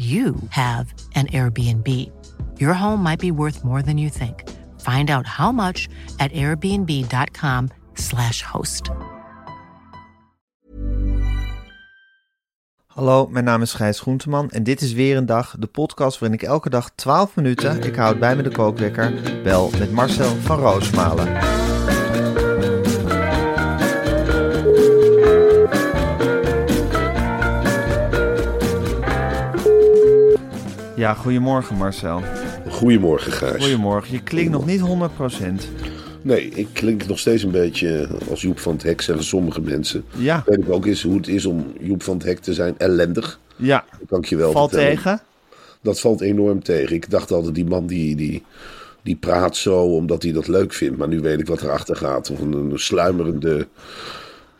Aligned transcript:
you 0.00 0.34
have 0.48 0.94
an 1.14 1.26
Airbnb. 1.26 2.10
Your 2.58 2.72
home 2.72 3.02
might 3.02 3.18
be 3.18 3.30
worth 3.30 3.62
more 3.64 3.82
than 3.82 3.98
you 3.98 4.08
think. 4.08 4.48
Find 4.80 5.10
out 5.10 5.26
how 5.26 5.52
much 5.52 5.90
at 6.16 6.32
airbnb.com/slash 6.32 8.42
host. 8.42 8.90
Hallo, 12.86 13.26
mijn 13.26 13.44
naam 13.44 13.62
is 13.62 13.72
Gijs 13.72 14.00
Groenteman 14.00 14.50
en 14.50 14.62
dit 14.62 14.80
is 14.80 14.92
weer 14.92 15.16
een 15.16 15.26
dag, 15.26 15.56
de 15.58 15.66
podcast 15.66 16.18
waarin 16.18 16.38
ik 16.38 16.44
elke 16.46 16.70
dag 16.70 16.90
12 16.94 17.36
minuten, 17.36 17.82
ik 17.82 17.96
houd 17.96 18.18
bij 18.18 18.36
me 18.36 18.42
de 18.42 18.50
kookwekker, 18.50 19.12
bel 19.42 19.70
met 19.78 19.92
Marcel 19.92 20.36
van 20.36 20.58
Roosmalen. 20.58 21.59
Ja, 31.00 31.14
goedemorgen 31.14 31.76
Marcel. 31.76 32.22
Goedemorgen, 32.68 33.32
Gijs. 33.32 33.62
Goedemorgen. 33.62 34.12
Je 34.12 34.22
klinkt 34.22 34.50
nog 34.50 34.66
niet 34.66 34.80
100%. 34.80 34.84
Nee, 36.22 36.48
ik 36.48 36.68
klink 36.72 37.06
nog 37.06 37.18
steeds 37.18 37.42
een 37.42 37.50
beetje 37.50 38.08
als 38.30 38.40
Joep 38.40 38.58
van 38.58 38.72
het 38.72 38.82
Hek, 38.82 39.00
zeggen 39.00 39.24
sommige 39.24 39.60
mensen. 39.60 40.04
Ja, 40.16 40.42
Weet 40.46 40.58
ik 40.58 40.70
ook 40.70 40.86
eens 40.86 41.02
hoe 41.02 41.16
het 41.16 41.28
is 41.28 41.46
om 41.46 41.72
Joep 41.80 42.02
van 42.02 42.16
het 42.16 42.26
Hek 42.26 42.38
te 42.38 42.54
zijn. 42.54 42.74
Ellendig. 42.78 43.40
ja. 43.56 43.84
Dat 43.98 44.08
kan 44.08 44.18
ik 44.18 44.24
je 44.24 44.36
wel 44.36 44.52
Valt 44.52 44.70
vertellen. 44.70 44.94
tegen? 44.94 45.20
Dat 45.80 46.00
valt 46.00 46.20
enorm 46.20 46.62
tegen. 46.62 46.96
Ik 46.96 47.10
dacht 47.10 47.30
altijd, 47.30 47.54
die 47.54 47.66
man 47.66 47.86
die, 47.86 48.16
die, 48.16 48.44
die 49.02 49.16
praat 49.16 49.56
zo 49.56 49.82
omdat 49.82 50.22
hij 50.22 50.32
dat 50.32 50.48
leuk 50.48 50.72
vindt. 50.72 50.98
Maar 50.98 51.08
nu 51.08 51.20
weet 51.20 51.40
ik 51.40 51.46
wat 51.46 51.62
erachter 51.62 51.96
gaat. 51.96 52.30
Of 52.30 52.40
een, 52.40 52.52
een 52.52 52.78
sluimerende 52.78 53.66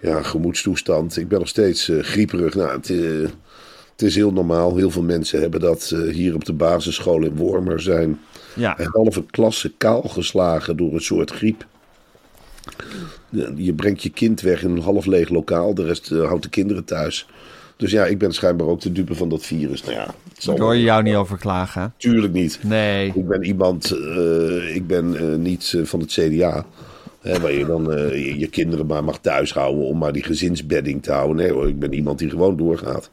ja, 0.00 0.22
gemoedstoestand. 0.22 1.16
Ik 1.16 1.28
ben 1.28 1.38
nog 1.38 1.48
steeds 1.48 1.88
eh, 1.88 2.02
grieperig. 2.02 2.54
Nou, 2.54 2.70
het, 2.70 2.90
eh, 2.90 3.28
het 4.00 4.08
is 4.08 4.14
heel 4.14 4.32
normaal. 4.32 4.76
Heel 4.76 4.90
veel 4.90 5.02
mensen 5.02 5.40
hebben 5.40 5.60
dat 5.60 5.90
eh, 5.94 6.14
hier 6.14 6.34
op 6.34 6.44
de 6.44 6.52
basisschool 6.52 7.24
in 7.24 7.36
Wormer 7.36 7.80
zijn. 7.80 8.20
Ja. 8.56 8.80
Een 8.80 8.90
halve 8.92 9.24
klasse 9.30 9.72
kaal 9.76 10.02
geslagen 10.02 10.76
door 10.76 10.92
een 10.92 11.00
soort 11.00 11.30
griep. 11.30 11.66
Je 13.56 13.72
brengt 13.72 14.02
je 14.02 14.10
kind 14.10 14.40
weg 14.40 14.62
in 14.62 14.70
een 14.70 14.82
half 14.82 15.06
leeg 15.06 15.28
lokaal. 15.28 15.74
De 15.74 15.84
rest 15.84 16.10
eh, 16.10 16.26
houdt 16.26 16.42
de 16.42 16.48
kinderen 16.48 16.84
thuis. 16.84 17.26
Dus 17.76 17.90
ja, 17.90 18.04
ik 18.04 18.18
ben 18.18 18.32
schijnbaar 18.32 18.66
ook 18.66 18.80
de 18.80 18.92
dupe 18.92 19.14
van 19.14 19.28
dat 19.28 19.44
virus. 19.44 19.82
Nou 19.82 19.94
ja, 19.94 20.14
zal 20.38 20.54
Daar 20.54 20.64
hoor 20.64 20.74
je 20.74 20.82
jou 20.82 21.02
niet 21.02 21.14
over 21.14 21.38
klagen. 21.38 21.80
Natuurlijk 21.82 22.32
niet. 22.32 22.58
Nee. 22.62 23.12
Ik 23.14 23.28
ben 23.28 23.44
iemand, 23.44 23.90
eh, 23.90 24.74
ik 24.74 24.86
ben 24.86 25.42
niet 25.42 25.78
van 25.82 26.00
het 26.00 26.12
CDA. 26.12 26.66
Hè, 27.20 27.40
waar 27.40 27.52
je 27.52 27.66
dan 27.66 27.82
je, 28.12 28.38
je 28.38 28.46
kinderen 28.46 28.86
maar 28.86 29.04
mag 29.04 29.18
thuishouden 29.18 29.84
om 29.84 29.98
maar 29.98 30.12
die 30.12 30.22
gezinsbedding 30.22 31.02
te 31.02 31.12
houden. 31.12 31.36
Nee 31.36 31.52
hoor, 31.52 31.68
ik 31.68 31.78
ben 31.78 31.92
iemand 31.92 32.18
die 32.18 32.30
gewoon 32.30 32.56
doorgaat. 32.56 33.10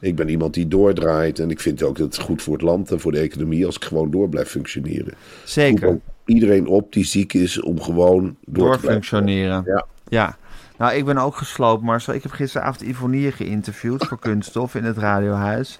Ik 0.00 0.16
ben 0.16 0.28
iemand 0.28 0.54
die 0.54 0.68
doordraait. 0.68 1.38
En 1.38 1.50
ik 1.50 1.60
vind 1.60 1.82
ook 1.82 1.98
dat 1.98 2.14
het 2.14 2.24
goed 2.24 2.42
voor 2.42 2.52
het 2.52 2.62
land 2.62 2.90
en 2.90 3.00
voor 3.00 3.12
de 3.12 3.18
economie 3.18 3.66
als 3.66 3.76
ik 3.76 3.84
gewoon 3.84 4.10
door 4.10 4.28
blijf 4.28 4.48
functioneren. 4.48 5.14
Zeker. 5.44 6.00
iedereen 6.24 6.66
op 6.66 6.92
die 6.92 7.04
ziek 7.04 7.32
is 7.32 7.60
om 7.60 7.80
gewoon 7.80 8.22
door 8.22 8.32
te 8.34 8.40
blijven. 8.50 8.82
Doorfunctioneren. 8.82 9.62
Ja. 9.66 9.86
Ja. 10.08 10.36
Nou, 10.78 10.94
ik 10.94 11.04
ben 11.04 11.18
ook 11.18 11.36
gesloopt, 11.36 11.82
Marcel. 11.82 12.14
Ik 12.14 12.22
heb 12.22 12.32
gisteravond 12.32 12.80
Ivonie 12.80 13.32
geïnterviewd 13.32 14.06
voor 14.06 14.18
Kunststof 14.18 14.74
in 14.74 14.84
het 14.84 14.98
radiohuis. 14.98 15.78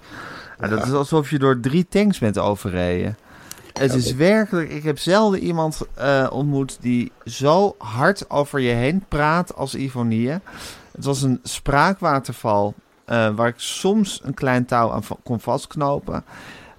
Nou, 0.57 0.75
dat 0.75 0.85
is 0.85 0.91
alsof 0.91 1.29
je 1.29 1.39
door 1.39 1.59
drie 1.59 1.85
tanks 1.89 2.19
bent 2.19 2.37
overreden. 2.37 3.17
Het 3.73 3.93
is 3.93 4.13
werkelijk... 4.13 4.71
Ik 4.71 4.83
heb 4.83 4.97
zelden 4.97 5.39
iemand 5.39 5.81
eh, 5.93 6.27
ontmoet 6.31 6.77
die 6.81 7.11
zo 7.25 7.75
hard 7.77 8.29
over 8.29 8.59
je 8.59 8.71
heen 8.71 9.03
praat 9.07 9.55
als 9.55 9.75
Ivonie. 9.75 10.29
Het 10.91 11.05
was 11.05 11.21
een 11.21 11.39
spraakwaterval 11.43 12.73
eh, 13.09 13.35
waar 13.35 13.47
ik 13.47 13.53
soms 13.57 14.19
een 14.23 14.33
klein 14.33 14.65
touw 14.65 14.89
aan 14.91 15.03
kon 15.23 15.39
vastknopen. 15.39 16.23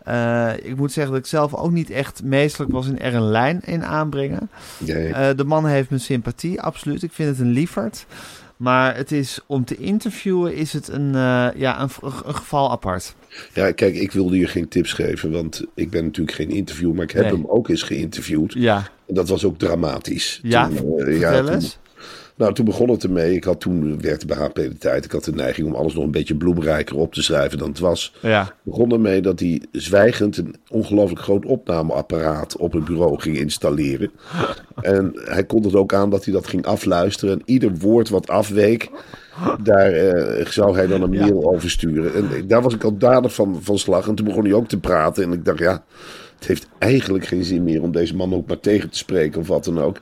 Eh, 0.04 0.50
ik 0.62 0.76
moet 0.76 0.92
zeggen 0.92 1.12
dat 1.12 1.22
ik 1.22 1.28
zelf 1.28 1.54
ook 1.54 1.70
niet 1.70 1.90
echt 1.90 2.22
meestelijk 2.22 2.72
was 2.72 2.86
in 2.86 2.98
er 2.98 3.14
een 3.14 3.30
lijn 3.30 3.60
in 3.64 3.84
aanbrengen. 3.84 4.50
Nee. 4.78 5.12
Eh, 5.12 5.36
de 5.36 5.44
man 5.44 5.66
heeft 5.66 5.88
mijn 5.88 6.00
sympathie, 6.02 6.60
absoluut. 6.60 7.02
Ik 7.02 7.12
vind 7.12 7.28
het 7.28 7.38
een 7.38 7.52
lieferd. 7.52 8.06
Maar 8.56 8.96
het 8.96 9.12
is, 9.12 9.40
om 9.46 9.64
te 9.64 9.76
interviewen 9.76 10.54
is 10.54 10.72
het 10.72 10.88
een, 10.88 11.12
ja, 11.56 11.80
een, 11.80 11.88
een 12.02 12.34
geval 12.34 12.70
apart. 12.70 13.14
Ja, 13.52 13.72
kijk, 13.72 13.94
ik 13.94 14.12
wilde 14.12 14.38
je 14.38 14.46
geen 14.46 14.68
tips 14.68 14.92
geven, 14.92 15.30
want 15.30 15.64
ik 15.74 15.90
ben 15.90 16.04
natuurlijk 16.04 16.36
geen 16.36 16.50
interviewer, 16.50 16.94
maar 16.94 17.04
ik 17.04 17.10
heb 17.10 17.22
Nee. 17.22 17.32
hem 17.32 17.46
ook 17.46 17.68
eens 17.68 17.82
geïnterviewd. 17.82 18.52
Ja, 18.52 18.76
En 19.06 19.14
dat 19.14 19.28
was 19.28 19.44
ook 19.44 19.58
dramatisch. 19.58 20.40
ja, 20.42 20.68
Toen. 20.68 21.60
Nou, 22.40 22.52
toen 22.54 22.64
begon 22.64 22.90
het 22.90 23.02
ermee. 23.04 23.34
Ik 23.34 23.44
had 23.44 23.60
toen 23.60 24.00
werkte 24.00 24.26
bij 24.26 24.36
HP 24.36 24.54
de 24.54 24.78
tijd. 24.78 25.04
Ik 25.04 25.12
had 25.12 25.24
de 25.24 25.32
neiging 25.32 25.66
om 25.66 25.74
alles 25.74 25.94
nog 25.94 26.04
een 26.04 26.10
beetje 26.10 26.34
bloemrijker 26.36 26.96
op 26.96 27.14
te 27.14 27.22
schrijven 27.22 27.58
dan 27.58 27.68
het 27.68 27.78
was. 27.78 28.14
Ja, 28.20 28.52
begon 28.62 28.92
ermee 28.92 29.20
dat 29.20 29.40
hij 29.40 29.62
zwijgend 29.72 30.36
een 30.36 30.54
ongelooflijk 30.70 31.20
groot 31.20 31.44
opnameapparaat 31.44 32.56
op 32.56 32.72
het 32.72 32.84
bureau 32.84 33.20
ging 33.20 33.36
installeren. 33.36 34.10
En 34.80 35.10
hij 35.14 35.44
kon 35.44 35.62
het 35.62 35.74
ook 35.74 35.94
aan 35.94 36.10
dat 36.10 36.24
hij 36.24 36.34
dat 36.34 36.46
ging 36.46 36.66
afluisteren. 36.66 37.34
En 37.34 37.42
ieder 37.44 37.76
woord 37.76 38.08
wat 38.08 38.28
afweek, 38.28 38.90
daar 39.62 39.92
eh, 39.92 40.46
zou 40.46 40.74
hij 40.76 40.86
dan 40.86 41.02
een 41.02 41.12
Ja. 41.12 41.20
mail 41.20 41.54
over 41.54 41.70
sturen. 41.70 42.14
En 42.14 42.46
daar 42.46 42.62
was 42.62 42.74
ik 42.74 42.84
al 42.84 42.96
dadig 42.98 43.34
van, 43.34 43.58
van 43.62 43.78
slag. 43.78 44.08
En 44.08 44.14
toen 44.14 44.26
begon 44.26 44.44
hij 44.44 44.52
ook 44.52 44.68
te 44.68 44.80
praten. 44.80 45.24
En 45.24 45.32
ik 45.32 45.44
dacht, 45.44 45.58
ja, 45.58 45.84
het 46.38 46.46
heeft 46.46 46.68
eigenlijk 46.78 47.26
geen 47.26 47.44
zin 47.44 47.64
meer 47.64 47.82
om 47.82 47.92
deze 47.92 48.16
man 48.16 48.34
ook 48.34 48.46
maar 48.46 48.60
tegen 48.60 48.90
te 48.90 48.98
spreken 48.98 49.40
of 49.40 49.46
wat 49.48 49.64
dan 49.64 49.80
ook. 49.80 50.00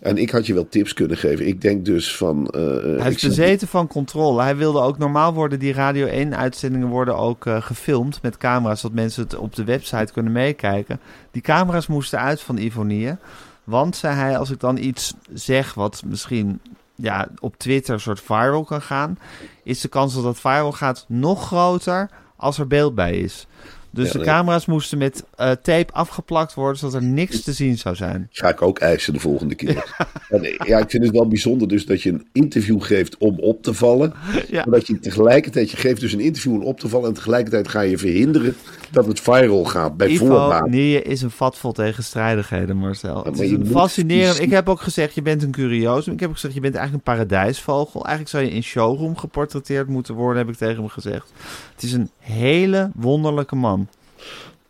En 0.00 0.16
ik 0.16 0.30
had 0.30 0.46
je 0.46 0.54
wel 0.54 0.68
tips 0.68 0.94
kunnen 0.94 1.16
geven. 1.16 1.46
Ik 1.46 1.60
denk 1.60 1.84
dus 1.84 2.16
van... 2.16 2.46
eh, 2.48 2.60
hij 3.02 3.10
is 3.10 3.22
bezeten 3.22 3.68
van 3.68 3.86
controle. 3.86 4.42
Hij 4.42 4.56
wilde 4.56 4.80
ook 4.80 4.98
normaal 4.98 5.32
worden, 5.34 5.58
die 5.58 5.72
Radio 5.72 6.06
1-uitzendingen 6.06 6.88
worden 6.88 7.16
ook 7.16 7.46
eh, 7.46 7.62
gefilmd 7.62 8.22
met 8.22 8.36
camera's, 8.36 8.80
zodat 8.80 8.96
mensen 8.96 9.22
het 9.22 9.36
op 9.36 9.54
de 9.54 9.64
website 9.64 10.12
kunnen 10.12 10.32
meekijken. 10.32 11.00
Die 11.30 11.42
camera's 11.42 11.86
moesten 11.86 12.18
uit 12.20 12.40
van 12.40 12.56
Ivonie. 12.56 13.16
Want, 13.64 13.96
zei 13.96 14.14
hij, 14.14 14.38
als 14.38 14.50
ik 14.50 14.60
dan 14.60 14.76
iets 14.76 15.14
zeg 15.32 15.74
wat 15.74 16.02
misschien 16.06 16.60
ja, 16.94 17.28
op 17.40 17.58
Twitter 17.58 17.94
een 17.94 18.00
soort 18.00 18.20
viral 18.20 18.64
kan 18.64 18.82
gaan, 18.82 19.18
is 19.62 19.80
de 19.80 19.88
kans 19.88 20.14
dat 20.14 20.22
dat 20.22 20.40
viral 20.40 20.72
gaat 20.72 21.04
nog 21.08 21.46
groter 21.46 22.10
als 22.36 22.58
er 22.58 22.66
beeld 22.66 22.94
bij 22.94 23.16
is. 23.16 23.46
Dus 23.90 24.12
Ja, 24.12 24.18
de 24.18 24.24
camera's 24.24 24.66
moesten 24.66 24.98
met 24.98 25.24
eh, 25.36 25.50
tape 25.50 25.92
afgeplakt 25.92 26.54
worden, 26.54 26.78
zodat 26.78 26.94
er 26.94 27.02
niks 27.02 27.42
te 27.42 27.52
zien 27.52 27.78
zou 27.78 27.94
zijn. 27.96 28.28
Ga 28.30 28.48
ik 28.48 28.62
ook 28.62 28.78
eisen 28.78 29.12
de 29.12 29.20
volgende 29.20 29.54
keer. 29.54 30.06
Eh, 30.28 30.54
ja, 30.66 30.78
ik 30.78 30.90
vind 30.90 31.04
het 31.04 31.12
wel 31.12 31.28
bijzonder 31.28 31.68
dus 31.68 31.86
dat 31.86 32.02
je 32.02 32.10
een 32.10 32.26
interview 32.32 32.82
geeft 32.82 33.16
om 33.16 33.38
op 33.38 33.62
te 33.62 33.74
vallen. 33.74 34.12
Ja. 34.48 34.64
Maar 34.64 34.78
dat 34.78 34.86
je 34.86 34.98
tegelijkertijd, 34.98 35.70
je 35.70 35.76
geeft 35.76 36.00
dus 36.00 36.12
een 36.12 36.20
interview 36.20 36.52
om 36.52 36.62
op 36.62 36.80
te 36.80 36.88
vallen. 36.88 37.08
En 37.08 37.14
tegelijkertijd 37.14 37.68
ga 37.68 37.80
je 37.80 37.98
verhinderen 37.98 38.56
dat 38.90 39.06
het 39.06 39.20
viral 39.20 39.64
gaat. 39.64 39.96
Bij 39.96 40.08
Ivo 40.08 40.26
voorbaat. 40.26 40.68
Is 40.72 41.22
een 41.22 41.30
vat 41.30 41.56
vol 41.58 41.72
tegenstrijdigheden, 41.72 42.76
Marcel. 42.76 43.24
het 43.24 43.40
is 43.40 43.50
een 43.50 43.66
fascinerend. 43.66 44.36
die- 44.36 44.44
Ik 44.46 44.50
heb 44.50 44.68
ook 44.68 44.80
gezegd, 44.80 45.14
je 45.14 45.22
bent 45.22 45.42
een 45.42 45.50
curiosum. 45.50 46.12
Ik 46.12 46.20
heb 46.20 46.28
ook 46.28 46.34
gezegd, 46.34 46.54
je 46.54 46.60
bent 46.60 46.74
eigenlijk 46.74 47.06
een 47.06 47.14
paradijsvogel. 47.14 48.00
Eigenlijk 48.06 48.28
zou 48.28 48.44
je 48.44 48.50
in 48.50 48.62
showroom 48.62 49.16
geportretteerd 49.16 49.88
moeten 49.88 50.14
worden, 50.14 50.38
heb 50.42 50.52
ik 50.52 50.58
tegen 50.58 50.76
hem 50.76 50.88
gezegd. 50.88 51.32
Het 51.74 51.82
is 51.82 51.92
een 51.92 52.10
hele 52.18 52.90
wonderlijke 52.94 53.56
man. 53.56 53.88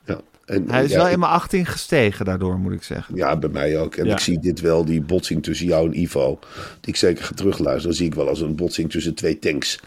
Ja. 0.04 0.20
En, 0.44 0.70
Hij 0.70 0.84
is 0.84 0.90
ja, 0.90 0.96
wel 0.96 1.08
in 1.08 1.18
mijn 1.18 1.32
achting 1.32 1.70
gestegen 1.72 2.24
daardoor, 2.24 2.58
moet 2.58 2.72
ik 2.72 2.82
zeggen. 2.82 3.16
Ja, 3.16 3.36
bij 3.36 3.48
mij 3.48 3.78
ook. 3.78 3.94
En 3.94 4.06
Ja. 4.06 4.12
ik 4.12 4.18
zie 4.18 4.38
dit 4.38 4.60
wel, 4.60 4.84
die 4.84 5.00
botsing 5.00 5.42
tussen 5.42 5.66
jou 5.66 5.86
en 5.86 6.00
Ivo. 6.00 6.38
Die 6.80 6.92
ik 6.92 6.96
zeker 6.96 7.24
ga 7.24 7.34
terugluisteren. 7.34 7.82
Dan 7.88 7.92
zie 7.96 8.06
ik 8.06 8.14
wel 8.14 8.28
als 8.28 8.40
een 8.40 8.54
botsing 8.56 8.90
tussen 8.90 9.14
twee 9.14 9.38
tanks. 9.38 9.80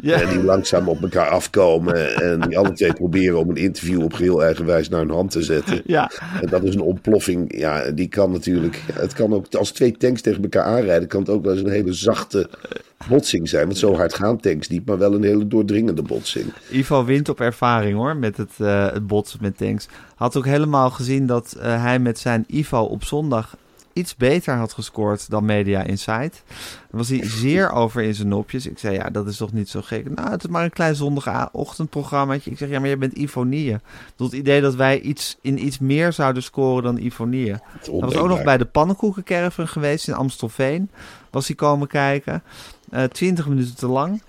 Ja. 0.00 0.20
En 0.20 0.28
die 0.28 0.44
langzaam 0.44 0.88
op 0.88 1.02
elkaar 1.02 1.28
afkomen. 1.28 2.16
En 2.16 2.40
die 2.40 2.58
alle 2.58 2.72
twee 2.72 2.92
proberen 2.92 3.38
om 3.38 3.50
een 3.50 3.56
interview 3.56 4.02
op 4.02 4.12
geheel 4.12 4.42
eigen 4.44 4.66
wijs 4.66 4.88
naar 4.88 5.00
hun 5.00 5.10
hand 5.10 5.30
te 5.30 5.42
zetten. 5.42 5.82
Ja. 5.84 6.10
En 6.40 6.48
dat 6.48 6.62
is 6.62 6.74
een 6.74 6.80
ontploffing. 6.80 7.58
Ja, 7.58 7.90
die 7.90 8.08
kan 8.08 8.30
natuurlijk. 8.30 8.82
het 8.92 9.12
kan 9.12 9.34
ook, 9.34 9.54
als 9.54 9.70
twee 9.70 9.96
tanks 9.96 10.20
tegen 10.20 10.42
elkaar 10.42 10.64
aanrijden, 10.64 11.08
kan 11.08 11.20
het 11.20 11.30
ook 11.30 11.44
wel 11.44 11.52
eens 11.52 11.62
een 11.62 11.70
hele 11.70 11.92
zachte 11.92 12.48
botsing 13.08 13.48
zijn. 13.48 13.66
Want 13.66 13.78
zo 13.78 13.94
hard 13.94 14.14
gaan 14.14 14.40
tanks 14.40 14.68
niet, 14.68 14.86
maar 14.86 14.98
wel 14.98 15.14
een 15.14 15.22
hele 15.22 15.46
doordringende 15.46 16.02
botsing. 16.02 16.52
Ivo 16.70 17.04
wint 17.04 17.28
op 17.28 17.40
ervaring 17.40 17.96
hoor, 17.96 18.16
met 18.16 18.36
het, 18.36 18.52
eh, 18.58 18.92
het 18.92 19.06
botsen 19.06 19.38
met 19.42 19.56
tanks. 19.56 19.88
Had 20.14 20.36
ook 20.36 20.46
helemaal 20.46 20.90
gezien 20.90 21.26
dat 21.26 21.56
eh, 21.60 21.82
hij 21.82 21.98
met 21.98 22.18
zijn 22.18 22.44
Ivo 22.46 22.80
op 22.80 23.04
zondag 23.04 23.56
iets 23.98 24.16
beter 24.16 24.54
had 24.54 24.72
gescoord 24.72 25.30
dan 25.30 25.44
Media 25.44 25.82
Insight. 25.82 26.42
Daar 26.46 26.86
was 26.90 27.08
hij 27.08 27.20
zeer 27.24 27.72
over 27.72 28.02
in 28.02 28.14
zijn 28.14 28.28
nopjes. 28.28 28.66
Ik 28.66 28.78
zei, 28.78 28.94
ja, 28.94 29.10
dat 29.10 29.26
is 29.26 29.36
toch 29.36 29.52
niet 29.52 29.68
zo 29.68 29.80
gek. 29.82 30.14
Nou, 30.14 30.30
het 30.30 30.44
is 30.44 30.50
maar 30.50 30.64
een 30.64 30.70
klein 30.70 30.94
zondagochtendprogrammaatje. 30.94 32.50
Ik 32.50 32.58
zeg, 32.58 32.68
ja, 32.68 32.78
maar 32.78 32.88
jij 32.88 32.98
bent 32.98 33.12
Ivonieën. 33.12 33.80
Het 34.16 34.32
idee 34.32 34.60
dat 34.60 34.74
wij 34.74 35.00
iets, 35.00 35.38
in 35.40 35.64
iets 35.64 35.78
meer 35.78 36.12
zouden 36.12 36.42
scoren 36.42 36.82
dan 36.82 36.98
Ivonieën. 36.98 37.60
Hij 37.80 38.00
was 38.00 38.16
ook 38.16 38.28
nog 38.28 38.42
bij 38.42 38.58
de 38.58 38.64
pannenkoekenkerven 38.64 39.68
geweest 39.68 40.08
in 40.08 40.14
Amstelveen. 40.14 40.90
Was 41.30 41.46
hij 41.46 41.56
komen 41.56 41.88
kijken. 41.88 42.42
Eh 42.90 43.04
20 43.04 43.48
minuten 43.48 43.76
te 43.76 43.86
lang. 43.86 44.22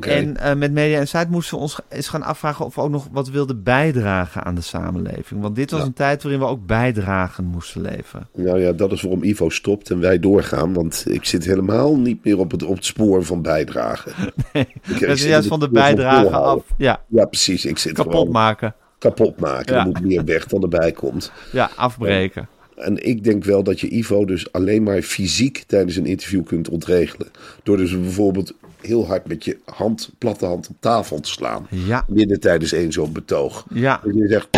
En 0.00 0.36
eh, 0.36 0.54
met 0.54 0.72
Media 0.72 0.98
Insight 1.00 1.30
moesten 1.30 1.56
we 1.56 1.62
ons 1.62 1.78
eens 1.88 2.08
gaan 2.08 2.22
afvragen 2.22 2.64
of 2.64 2.74
we 2.74 2.80
ook 2.80 2.90
nog 2.90 3.08
wat 3.12 3.28
wilden 3.28 3.62
bijdragen 3.62 4.44
aan 4.44 4.54
de 4.54 4.60
samenleving. 4.60 5.40
Want 5.40 5.56
dit 5.56 5.70
was 5.70 5.80
Ja. 5.80 5.86
een 5.86 5.92
tijd 5.92 6.22
waarin 6.22 6.40
we 6.40 6.46
ook 6.46 6.66
bijdragen 6.66 7.44
moesten 7.44 7.80
leveren. 7.80 8.28
Nou 8.34 8.60
ja, 8.60 8.72
dat 8.72 8.92
is 8.92 9.02
waarom 9.02 9.22
Ivo 9.22 9.48
stopt 9.48 9.90
en 9.90 10.00
wij 10.00 10.18
doorgaan. 10.20 10.72
Want 10.72 11.04
ik 11.08 11.24
zit 11.24 11.44
helemaal 11.44 11.96
niet 11.96 12.24
meer 12.24 12.38
op 12.38 12.50
het, 12.50 12.62
op 12.62 12.74
het 12.74 12.84
spoor 12.84 13.24
van 13.24 13.42
bijdragen. 13.42 14.12
Ik- 14.52 14.68
ik 14.86 15.00
Dat 15.00 15.08
is 15.08 15.20
zit 15.20 15.30
juist 15.30 15.48
van 15.48 15.60
de 15.60 15.68
bijdrage 15.70 16.28
af. 16.36 16.62
Ja, 16.76 17.02
Ja, 17.08 17.24
precies. 17.24 17.64
Ik 17.64 17.78
zit 17.78 17.92
kapot 17.92 18.12
gewoon 18.12 18.30
maken. 18.30 18.74
kapot 18.98 19.40
maken. 19.40 19.74
Ja. 19.74 19.80
Er 19.80 19.86
moet 19.86 20.00
meer 20.00 20.24
weg 20.24 20.46
dan 20.46 20.62
erbij 20.62 20.92
komt. 20.92 21.32
Ja, 21.52 21.70
afbreken. 21.76 22.48
En 22.76 23.06
ik 23.06 23.24
denk 23.24 23.44
wel 23.44 23.62
dat 23.62 23.80
je 23.80 23.88
Ivo 23.88 24.24
dus 24.24 24.52
alleen 24.52 24.82
maar 24.82 25.02
fysiek 25.02 25.64
tijdens 25.66 25.96
een 25.96 26.06
interview 26.06 26.44
kunt 26.44 26.68
ontregelen. 26.68 27.28
Door 27.62 27.76
dus 27.76 28.00
bijvoorbeeld 28.00 28.54
heel 28.86 29.06
hard 29.06 29.26
met 29.28 29.44
je 29.44 29.58
hand, 29.64 30.10
platte 30.18 30.46
hand 30.46 30.68
op 30.68 30.76
tafel 30.80 31.20
te 31.20 31.28
slaan. 31.28 31.66
Ja, 31.70 32.04
Midden 32.08 32.40
tijdens 32.40 32.72
één 32.72 32.92
zo'n 32.92 33.12
betoog. 33.12 33.66
ja. 33.70 34.00
Dat 34.04 34.14
je 34.14 34.28
zegt... 34.28 34.48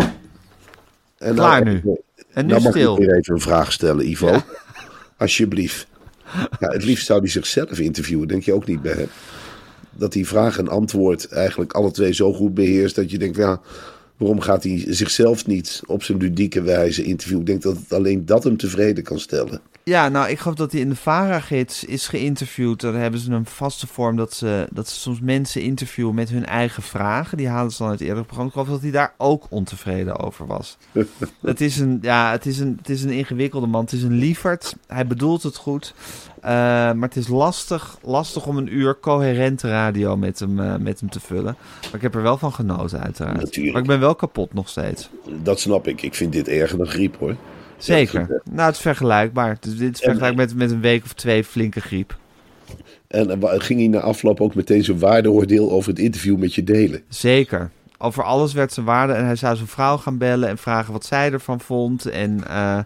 En 1.18 1.34
Klaar 1.34 1.64
nou, 1.64 1.80
nu. 1.84 1.96
En 2.32 2.46
nu 2.46 2.50
nou 2.52 2.62
mag 2.62 2.72
stil. 2.72 2.92
ik 2.92 2.98
weer 2.98 3.16
even 3.16 3.34
een 3.34 3.40
vraag 3.40 3.72
stellen, 3.72 4.08
Ivo. 4.08 4.26
Ja. 4.26 4.44
Alsjeblieft. 5.16 5.86
Ja, 6.60 6.68
het 6.68 6.84
liefst 6.84 7.06
zou 7.06 7.20
hij 7.20 7.28
zichzelf 7.28 7.78
interviewen, 7.78 8.28
denk 8.28 8.42
je 8.42 8.52
ook 8.52 8.66
niet 8.66 8.82
bij 8.82 8.92
hem? 8.92 9.08
Dat 9.90 10.14
hij 10.14 10.24
vraag 10.24 10.58
en 10.58 10.68
antwoord 10.68 11.28
eigenlijk 11.28 11.72
alle 11.72 11.90
twee 11.90 12.12
zo 12.12 12.32
goed 12.32 12.54
beheerst 12.54 12.94
dat 12.94 13.10
je 13.10 13.18
denkt, 13.18 13.36
ja, 13.36 13.60
waarom 14.16 14.40
gaat 14.40 14.62
hij 14.62 14.84
zichzelf 14.88 15.46
niet 15.46 15.80
op 15.86 16.02
zijn 16.02 16.18
ludieke 16.18 16.62
wijze 16.62 17.04
interviewen? 17.04 17.40
Ik 17.40 17.46
denk 17.46 17.62
dat 17.62 17.76
het 17.76 17.92
alleen 17.92 18.26
dat 18.26 18.44
hem 18.44 18.56
tevreden 18.56 19.04
kan 19.04 19.20
stellen. 19.20 19.60
Ja, 19.88 20.08
nou, 20.08 20.28
ik 20.28 20.38
geloof 20.38 20.56
dat 20.56 20.72
hij 20.72 20.80
in 20.80 20.88
de 20.88 20.96
VARA-gids 20.96 21.84
is 21.84 22.08
geïnterviewd. 22.08 22.80
Daar 22.80 22.94
hebben 22.94 23.20
ze 23.20 23.32
een 23.32 23.46
vaste 23.46 23.86
vorm 23.86 24.16
dat 24.16 24.32
ze, 24.32 24.66
dat 24.70 24.88
ze 24.88 25.00
soms 25.00 25.20
mensen 25.20 25.62
interviewen 25.62 26.14
met 26.14 26.28
hun 26.28 26.46
eigen 26.46 26.82
vragen. 26.82 27.36
Die 27.36 27.48
halen 27.48 27.72
ze 27.72 27.78
dan 27.78 27.88
uit 27.88 27.98
het 27.98 28.08
eerdere 28.08 28.26
programma. 28.26 28.50
Ik 28.50 28.56
geloof 28.56 28.68
dat 28.68 28.82
hij 28.82 28.90
daar 28.90 29.14
ook 29.16 29.46
ontevreden 29.48 30.18
over 30.18 30.46
was. 30.46 30.76
het, 31.40 31.60
is 31.60 31.78
een, 31.78 31.98
ja, 32.02 32.30
het, 32.30 32.46
is 32.46 32.58
een, 32.58 32.74
het 32.78 32.88
is 32.88 33.02
een 33.02 33.10
ingewikkelde 33.10 33.66
man. 33.66 33.80
Het 33.80 33.92
is 33.92 34.02
een 34.02 34.18
lieverd. 34.18 34.76
Hij 34.86 35.06
bedoelt 35.06 35.42
het 35.42 35.56
goed. 35.56 35.94
Eh, 36.40 36.50
maar 36.92 37.08
het 37.08 37.16
is 37.16 37.28
lastig, 37.28 37.98
lastig 38.02 38.46
om 38.46 38.56
een 38.56 38.74
uur 38.74 39.00
coherente 39.00 39.68
radio 39.68 40.16
met 40.16 40.38
hem, 40.38 40.60
eh, 40.60 40.76
met 40.76 41.00
hem 41.00 41.10
te 41.10 41.20
vullen. 41.20 41.56
Maar 41.82 41.94
ik 41.94 42.02
heb 42.02 42.14
er 42.14 42.22
wel 42.22 42.38
van 42.38 42.52
genoten, 42.52 43.00
uiteraard. 43.00 43.40
Natuurlijk. 43.40 43.72
Maar 43.72 43.82
ik 43.82 43.88
ben 43.88 44.00
wel 44.00 44.14
kapot 44.14 44.54
nog 44.54 44.68
steeds. 44.68 45.10
Dat 45.42 45.60
snap 45.60 45.86
ik. 45.86 46.02
Ik 46.02 46.14
vind 46.14 46.32
dit 46.32 46.48
erger 46.48 46.78
dan 46.78 46.86
griep 46.86 47.18
hoor. 47.18 47.36
Zeker. 47.78 48.42
Nou, 48.50 48.66
het 48.66 48.74
is 48.74 48.80
vergelijkbaar. 48.80 49.56
Dit 49.60 49.94
is 49.94 50.00
vergelijkbaar 50.00 50.46
met, 50.46 50.54
met 50.54 50.70
een 50.70 50.80
week 50.80 51.04
of 51.04 51.12
twee 51.12 51.44
flinke 51.44 51.80
griep. 51.80 52.16
En 53.08 53.60
ging 53.60 53.78
hij 53.78 53.88
na 53.88 54.00
afloop 54.00 54.40
ook 54.40 54.54
meteen 54.54 54.84
zijn 54.84 54.98
waardeoordeel 54.98 55.70
over 55.70 55.90
het 55.90 55.98
interview 55.98 56.36
met 56.36 56.54
je 56.54 56.64
delen? 56.64 57.02
Zeker. 57.08 57.70
Over 57.98 58.22
alles 58.22 58.52
werd 58.52 58.72
zijn 58.72 58.86
waarde. 58.86 59.12
En 59.12 59.24
hij 59.24 59.36
zou 59.36 59.56
zijn 59.56 59.68
vrouw 59.68 59.96
gaan 59.96 60.18
bellen 60.18 60.48
en 60.48 60.58
vragen 60.58 60.92
wat 60.92 61.04
zij 61.04 61.32
ervan 61.32 61.60
vond. 61.60 62.06
En 62.06 62.48
eh, 62.48 62.78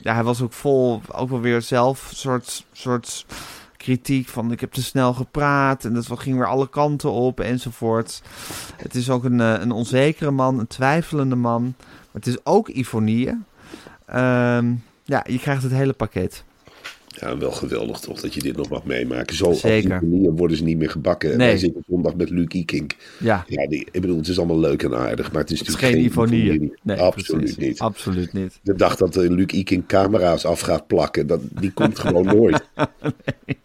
ja, 0.00 0.14
hij 0.14 0.22
was 0.22 0.42
ook 0.42 0.52
vol, 0.52 1.00
ook 1.12 1.30
wel 1.30 1.40
weer 1.40 1.62
zelf 1.62 2.10
soort, 2.14 2.66
soort 2.72 3.26
kritiek 3.76 4.28
van 4.28 4.52
ik 4.52 4.60
heb 4.60 4.72
te 4.72 4.82
snel 4.82 5.12
gepraat. 5.12 5.84
En 5.84 5.94
dat 5.94 6.08
ging 6.14 6.36
weer 6.36 6.46
alle 6.46 6.68
kanten 6.68 7.10
op 7.10 7.40
enzovoort. 7.40 8.22
Het 8.76 8.94
is 8.94 9.10
ook 9.10 9.24
een, 9.24 9.40
eh, 9.40 9.54
een 9.60 9.72
onzekere 9.72 10.30
man, 10.30 10.58
een 10.58 10.66
twijfelende 10.66 11.36
man. 11.36 11.74
Maar 11.78 12.22
het 12.22 12.26
is 12.26 12.44
ook 12.44 12.68
Ivonieën. 12.68 13.44
Ehm, 14.10 14.72
ja, 15.04 15.24
je 15.28 15.38
krijgt 15.38 15.62
het 15.62 15.72
hele 15.72 15.92
pakket. 15.92 16.44
Ja, 17.06 17.38
wel 17.38 17.50
geweldig 17.50 17.98
toch 17.98 18.20
dat 18.20 18.34
je 18.34 18.40
dit 18.40 18.56
nog 18.56 18.68
mag 18.68 18.84
meemaken. 18.84 19.36
Zo 19.36 19.52
Zeker. 19.52 19.94
op 19.94 20.00
die 20.00 20.10
manier 20.10 20.32
worden 20.32 20.56
ze 20.56 20.62
niet 20.64 20.78
meer 20.78 20.90
gebakken. 20.90 21.32
En 21.32 21.38
Nee. 21.38 21.46
Wij 21.46 21.58
zitten 21.58 21.84
zondag 21.88 22.14
met 22.14 22.30
Luc 22.30 22.46
Ikink. 22.48 22.96
Ja, 23.18 23.44
Ja, 23.46 23.68
die, 23.68 23.88
ik 23.92 24.00
bedoel, 24.00 24.16
het 24.16 24.28
is 24.28 24.38
allemaal 24.38 24.58
leuk 24.58 24.82
en 24.82 24.94
aardig, 24.94 25.32
maar 25.32 25.40
het 25.40 25.50
is 25.50 25.58
het 25.58 25.68
natuurlijk 25.68 25.94
geen 25.96 26.04
Ivonieën. 26.04 26.78
Nee, 26.82 26.96
Absoluut 27.00 27.40
precies. 27.40 27.56
niet. 27.56 27.78
Absoluut 27.80 28.32
niet. 28.32 28.58
De 28.62 28.74
dag 28.74 28.96
dat 28.96 29.16
uh, 29.16 29.30
Luc 29.30 29.46
Ikink 29.46 29.86
camera's 29.86 30.44
af 30.44 30.60
gaat 30.60 30.86
plakken, 30.86 31.26
dat, 31.26 31.40
die 31.60 31.72
komt 31.72 31.98
gewoon 31.98 32.26
nooit. 32.36 32.64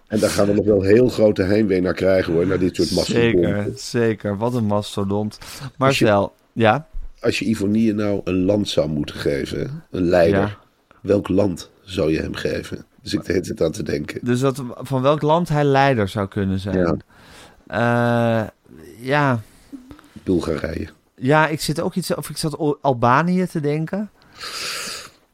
En 0.08 0.20
daar 0.20 0.30
gaan 0.30 0.48
we 0.48 0.54
nog 0.54 0.66
wel 0.66 0.82
heel 0.82 1.10
grote 1.10 1.44
heimwee 1.44 1.82
naar 1.82 1.94
krijgen 1.94 2.34
hoor, 2.34 2.48
naar 2.48 2.60
dit 2.60 2.76
soort 2.76 2.92
mastodonten. 2.92 3.42
Zeker, 3.44 3.72
zeker. 3.76 4.38
Wat 4.38 4.54
een 4.54 4.66
mastodont. 4.66 5.38
Marcel, 5.78 6.34
ja? 6.54 6.88
Als 7.26 7.40
je 7.40 7.46
Ivonie 7.46 7.94
nou 7.94 8.22
een 8.24 8.44
land 8.46 8.70
zou 8.70 8.90
moeten 8.90 9.16
geven, 9.16 9.84
een 9.92 10.04
leider, 10.04 10.40
Ja. 10.40 10.58
welk 11.02 11.28
land 11.28 11.70
zou 11.84 12.12
je 12.12 12.20
hem 12.22 12.36
geven? 12.36 12.86
Dus 13.02 13.14
ik 13.14 13.26
deed 13.26 13.48
het 13.48 13.62
aan 13.62 13.72
te 13.72 13.84
denken. 13.84 14.20
Dus 14.24 14.40
dat, 14.40 14.64
van 14.78 15.02
welk 15.02 15.22
land 15.22 15.50
hij 15.50 15.64
leider 15.64 16.08
zou 16.08 16.28
kunnen 16.28 16.60
zijn. 16.60 17.02
Ja, 17.68 18.54
ja. 19.00 19.42
Bulgarije. 20.24 20.88
ja 21.16 21.48
ik 21.48 21.62
zit 21.62 21.82
ook 21.82 21.96
iets... 21.96 22.16
Of 22.16 22.30
ik 22.30 22.38
zat 22.38 22.58
Al- 22.58 22.78
Albanië 22.82 23.46
te 23.48 23.60
denken. 23.60 24.10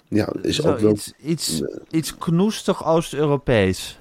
Ja, 0.07 0.33
is 0.41 0.55
Zo 0.55 0.69
ook 0.69 0.79
wel 0.79 0.91
iets, 0.91 1.13
iets, 1.23 1.61
iets 1.89 2.17
knoestig 2.17 2.85
Oost-Europees. 2.85 3.99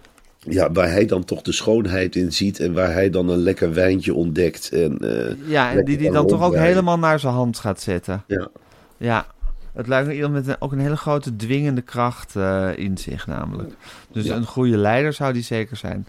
Ja, 0.48 0.72
waar 0.72 0.90
hij 0.90 1.06
dan 1.06 1.24
toch 1.24 1.42
de 1.42 1.52
schoonheid 1.52 2.16
in 2.16 2.32
ziet 2.32 2.60
en 2.60 2.72
waar 2.72 2.92
hij 2.92 3.10
dan 3.10 3.28
een 3.28 3.38
lekker 3.38 3.72
wijntje 3.74 4.14
ontdekt. 4.14 4.72
En, 4.72 4.98
eh, 4.98 5.48
Ja, 5.48 5.72
en 5.72 5.84
die 5.84 5.96
die 5.98 6.10
dan 6.10 6.26
toch 6.26 6.42
ook 6.42 6.54
helemaal 6.54 6.98
naar 6.98 7.20
zijn 7.20 7.34
hand 7.34 7.58
gaat 7.58 7.80
zetten. 7.80 8.22
Ja. 8.26 8.48
Ja, 8.96 9.26
het 9.72 9.86
lijkt 9.86 10.06
me 10.08 10.14
iemand 10.14 10.32
met 10.32 10.46
een, 10.48 10.56
ook 10.58 10.72
een 10.72 10.78
hele 10.78 10.96
grote 10.96 11.36
dwingende 11.36 11.82
kracht 11.82 12.36
eh, 12.36 12.68
in 12.76 12.98
zich 12.98 13.26
namelijk. 13.26 13.72
Dus 14.12 14.24
Ja. 14.24 14.34
een 14.36 14.46
goede 14.46 14.76
leider 14.76 15.12
zou 15.12 15.32
die 15.32 15.42
zeker 15.42 15.76
zijn. 15.76 16.06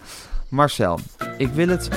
Marcel, 0.49 0.99
ik 1.37 1.47
wil 1.49 1.67
het, 1.67 1.89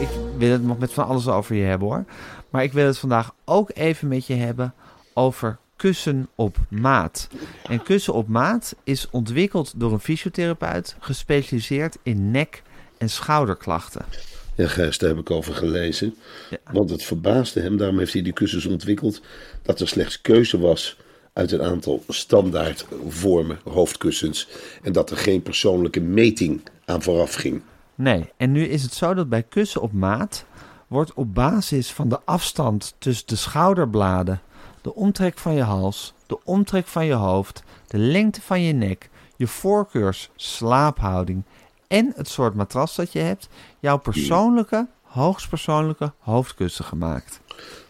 ik 0.00 0.08
wil 0.38 0.50
het 0.50 0.64
nog 0.64 0.78
met 0.78 0.92
van 0.92 1.06
alles 1.06 1.28
over 1.28 1.54
je 1.54 1.64
hebben 1.64 1.88
hoor. 1.88 2.04
Maar 2.50 2.62
ik 2.62 2.72
wil 2.72 2.86
het 2.86 2.98
vandaag 2.98 3.34
ook 3.44 3.70
even 3.74 4.08
met 4.08 4.26
je 4.26 4.34
hebben 4.34 4.74
over 5.14 5.58
kussen 5.82 6.28
op 6.34 6.56
maat. 6.68 7.28
En 7.68 7.82
kussen 7.82 8.14
op 8.14 8.28
maat 8.28 8.76
is 8.84 9.08
ontwikkeld 9.10 9.72
door 9.76 9.92
een 9.92 10.00
fysiotherapeut 10.00 10.96
gespecialiseerd 11.00 11.98
in 12.02 12.30
nek- 12.30 12.62
en 12.98 13.10
schouderklachten. 13.10 14.04
Ja, 14.56 14.68
Gijs, 14.68 14.98
daar 14.98 15.08
heb 15.08 15.18
ik 15.18 15.30
over 15.30 15.54
gelezen. 15.54 16.14
Ja. 16.50 16.58
Want 16.72 16.90
het 16.90 17.02
verbaasde 17.04 17.60
hem, 17.60 17.76
daarom 17.76 17.98
heeft 17.98 18.12
hij 18.12 18.22
die 18.22 18.32
kussens 18.32 18.66
ontwikkeld, 18.66 19.20
dat 19.62 19.80
er 19.80 19.88
slechts 19.88 20.20
keuze 20.20 20.58
was 20.58 20.96
uit 21.32 21.52
een 21.52 21.62
aantal 21.62 22.02
standaard 22.08 22.86
vormen, 23.08 23.58
hoofdkussens. 23.64 24.48
En 24.82 24.92
dat 24.92 25.10
er 25.10 25.16
geen 25.16 25.42
persoonlijke 25.42 26.00
meting 26.00 26.60
aan 26.84 27.02
vooraf 27.02 27.34
ging. 27.34 27.62
Nee, 27.94 28.32
en 28.36 28.52
nu 28.52 28.64
is 28.64 28.82
het 28.82 28.94
zo 28.94 29.14
dat 29.14 29.28
bij 29.28 29.42
kussen 29.42 29.80
op 29.80 29.92
maat 29.92 30.44
wordt 30.88 31.14
op 31.14 31.34
basis 31.34 31.90
van 31.90 32.08
de 32.08 32.18
afstand 32.24 32.94
tussen 32.98 33.26
de 33.26 33.36
schouderbladen, 33.36 34.40
de 34.82 34.94
omtrek 34.94 35.38
van 35.38 35.54
je 35.54 35.62
hals, 35.62 36.14
de 36.26 36.38
omtrek 36.44 36.86
van 36.86 37.06
je 37.06 37.12
hoofd, 37.12 37.62
de 37.86 37.98
lengte 37.98 38.40
van 38.40 38.62
je 38.62 38.72
nek, 38.72 39.10
je 39.36 39.46
voorkeurs 39.46 40.30
slaaphouding 40.36 41.42
en 41.88 42.12
het 42.16 42.28
soort 42.28 42.54
matras 42.54 42.96
dat 42.96 43.12
je 43.12 43.18
hebt, 43.18 43.48
jouw 43.80 43.98
persoonlijke, 43.98 44.88
hoogstpersoonlijke 45.02 46.12
hoofdkussen 46.18 46.84
gemaakt. 46.84 47.40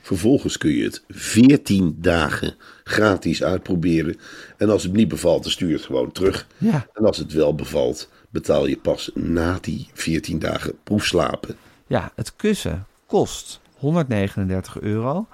Vervolgens 0.01 0.59
kun 0.59 0.71
je 0.71 0.85
het 0.85 1.05
14 1.09 1.97
dagen 1.99 2.55
gratis 2.85 3.43
uitproberen. 3.43 4.17
En 4.57 4.71
als 4.71 4.83
het 4.83 4.93
niet 4.93 5.09
bevalt, 5.09 5.43
dan 5.43 5.53
stuur 5.53 5.69
je 5.69 5.75
het 5.75 5.85
gewoon 5.85 6.13
terug. 6.13 6.47
Ja. 6.59 6.87
En 6.93 7.05
als 7.05 7.17
het 7.19 7.33
wel 7.33 7.55
bevalt, 7.55 8.09
betaal 8.31 8.67
je 8.67 8.77
pas 8.77 9.11
na 9.15 9.59
die 9.61 9.89
14 9.93 10.39
dagen 10.39 10.75
proefslapen. 10.85 11.57
Ja, 11.87 12.13
het 12.15 12.37
kussen 12.37 12.87
kost 13.07 13.61
139 13.79 14.81
euro. 14.81 15.27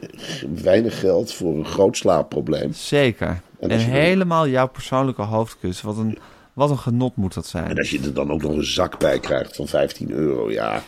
weinig 0.62 1.00
geld 1.00 1.32
voor 1.32 1.56
een 1.58 1.64
groot 1.66 1.96
slaapprobleem. 1.96 2.72
zeker. 2.72 3.40
En 3.60 3.70
En 3.70 3.78
helemaal 3.78 4.48
jouw 4.48 4.68
persoonlijke 4.68 5.22
hoofdkussen. 5.22 5.86
Wat 5.86 5.96
een, 5.96 6.18
wat 6.52 6.70
een 6.70 6.78
genot 6.78 7.16
moet 7.16 7.34
dat 7.34 7.44
En 7.44 7.50
zijn. 7.50 7.78
als 7.78 7.90
je 7.90 8.00
er 8.00 8.14
dan 8.14 8.30
ook 8.30 8.42
nog 8.42 8.52
een 8.52 8.64
zak 8.64 8.98
bij 8.98 9.18
krijgt 9.20 9.56
van 9.56 9.66
15 9.68 10.10
euro, 10.10 10.50
ja, 10.50 10.82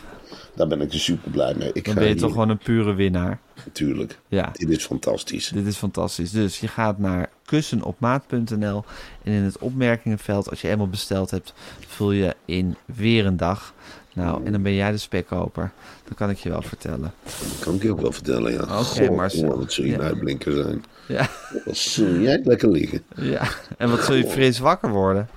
daar 0.55 0.67
ben 0.67 0.81
ik 0.81 0.93
er 0.93 0.99
super 0.99 1.31
blij 1.31 1.53
mee. 1.55 1.67
Ik 1.73 1.85
Dan 1.85 1.93
ga 1.93 1.99
ben 1.99 2.03
je 2.03 2.13
hier- 2.13 2.21
toch 2.21 2.31
gewoon 2.31 2.49
een 2.49 2.57
pure 2.57 2.93
winnaar. 2.93 3.39
Natuurlijk. 3.65 4.19
Ja. 4.27 4.49
Dit 4.53 4.69
is 4.69 4.85
fantastisch. 4.85 5.47
Dit 5.53 5.65
is 5.65 5.75
fantastisch. 5.77 6.31
Dus 6.31 6.59
je 6.59 6.67
gaat 6.67 6.97
naar 6.97 7.29
kussenopmaat.nl 7.45 8.83
en 9.23 9.31
in 9.33 9.41
het 9.41 9.57
opmerkingenveld, 9.57 10.49
als 10.49 10.61
je 10.61 10.67
eenmaal 10.69 10.87
besteld 10.87 11.31
hebt, 11.31 11.53
vul 11.87 12.11
je 12.11 12.35
in 12.45 12.75
weer 12.85 13.25
een 13.25 13.37
dag. 13.37 13.73
Nou, 14.13 14.45
en 14.45 14.51
dan 14.51 14.61
ben 14.61 14.73
jij 14.73 14.91
de 14.91 14.97
spekkoper. 14.97 15.71
Dat 16.07 16.17
kan 16.17 16.29
ik 16.29 16.37
je 16.37 16.49
wel 16.49 16.61
vertellen. 16.61 17.13
Dat 17.23 17.59
kan 17.59 17.75
ik 17.75 17.81
je 17.83 17.91
ook 17.91 18.01
wel 18.01 18.11
vertellen, 18.11 18.51
ja. 18.51 18.61
Oké, 18.61 18.73
Goh, 19.05 19.15
Marcel. 19.15 19.49
goh, 19.49 19.57
Wat 19.57 19.71
zul 19.71 19.85
je 19.85 19.91
Ja. 19.91 19.99
uitblinker 19.99 20.53
zijn. 20.53 20.83
Ja, 21.07 21.29
Wat 21.65 21.77
zul 21.77 22.15
jij 22.19 22.41
lekker 22.43 22.69
liggen. 22.71 23.03
ja. 23.15 23.47
En 23.77 23.89
wat 23.89 24.03
zul 24.03 24.15
je 24.15 24.27
fris 24.27 24.59
wakker 24.59 24.89
worden? 24.89 25.29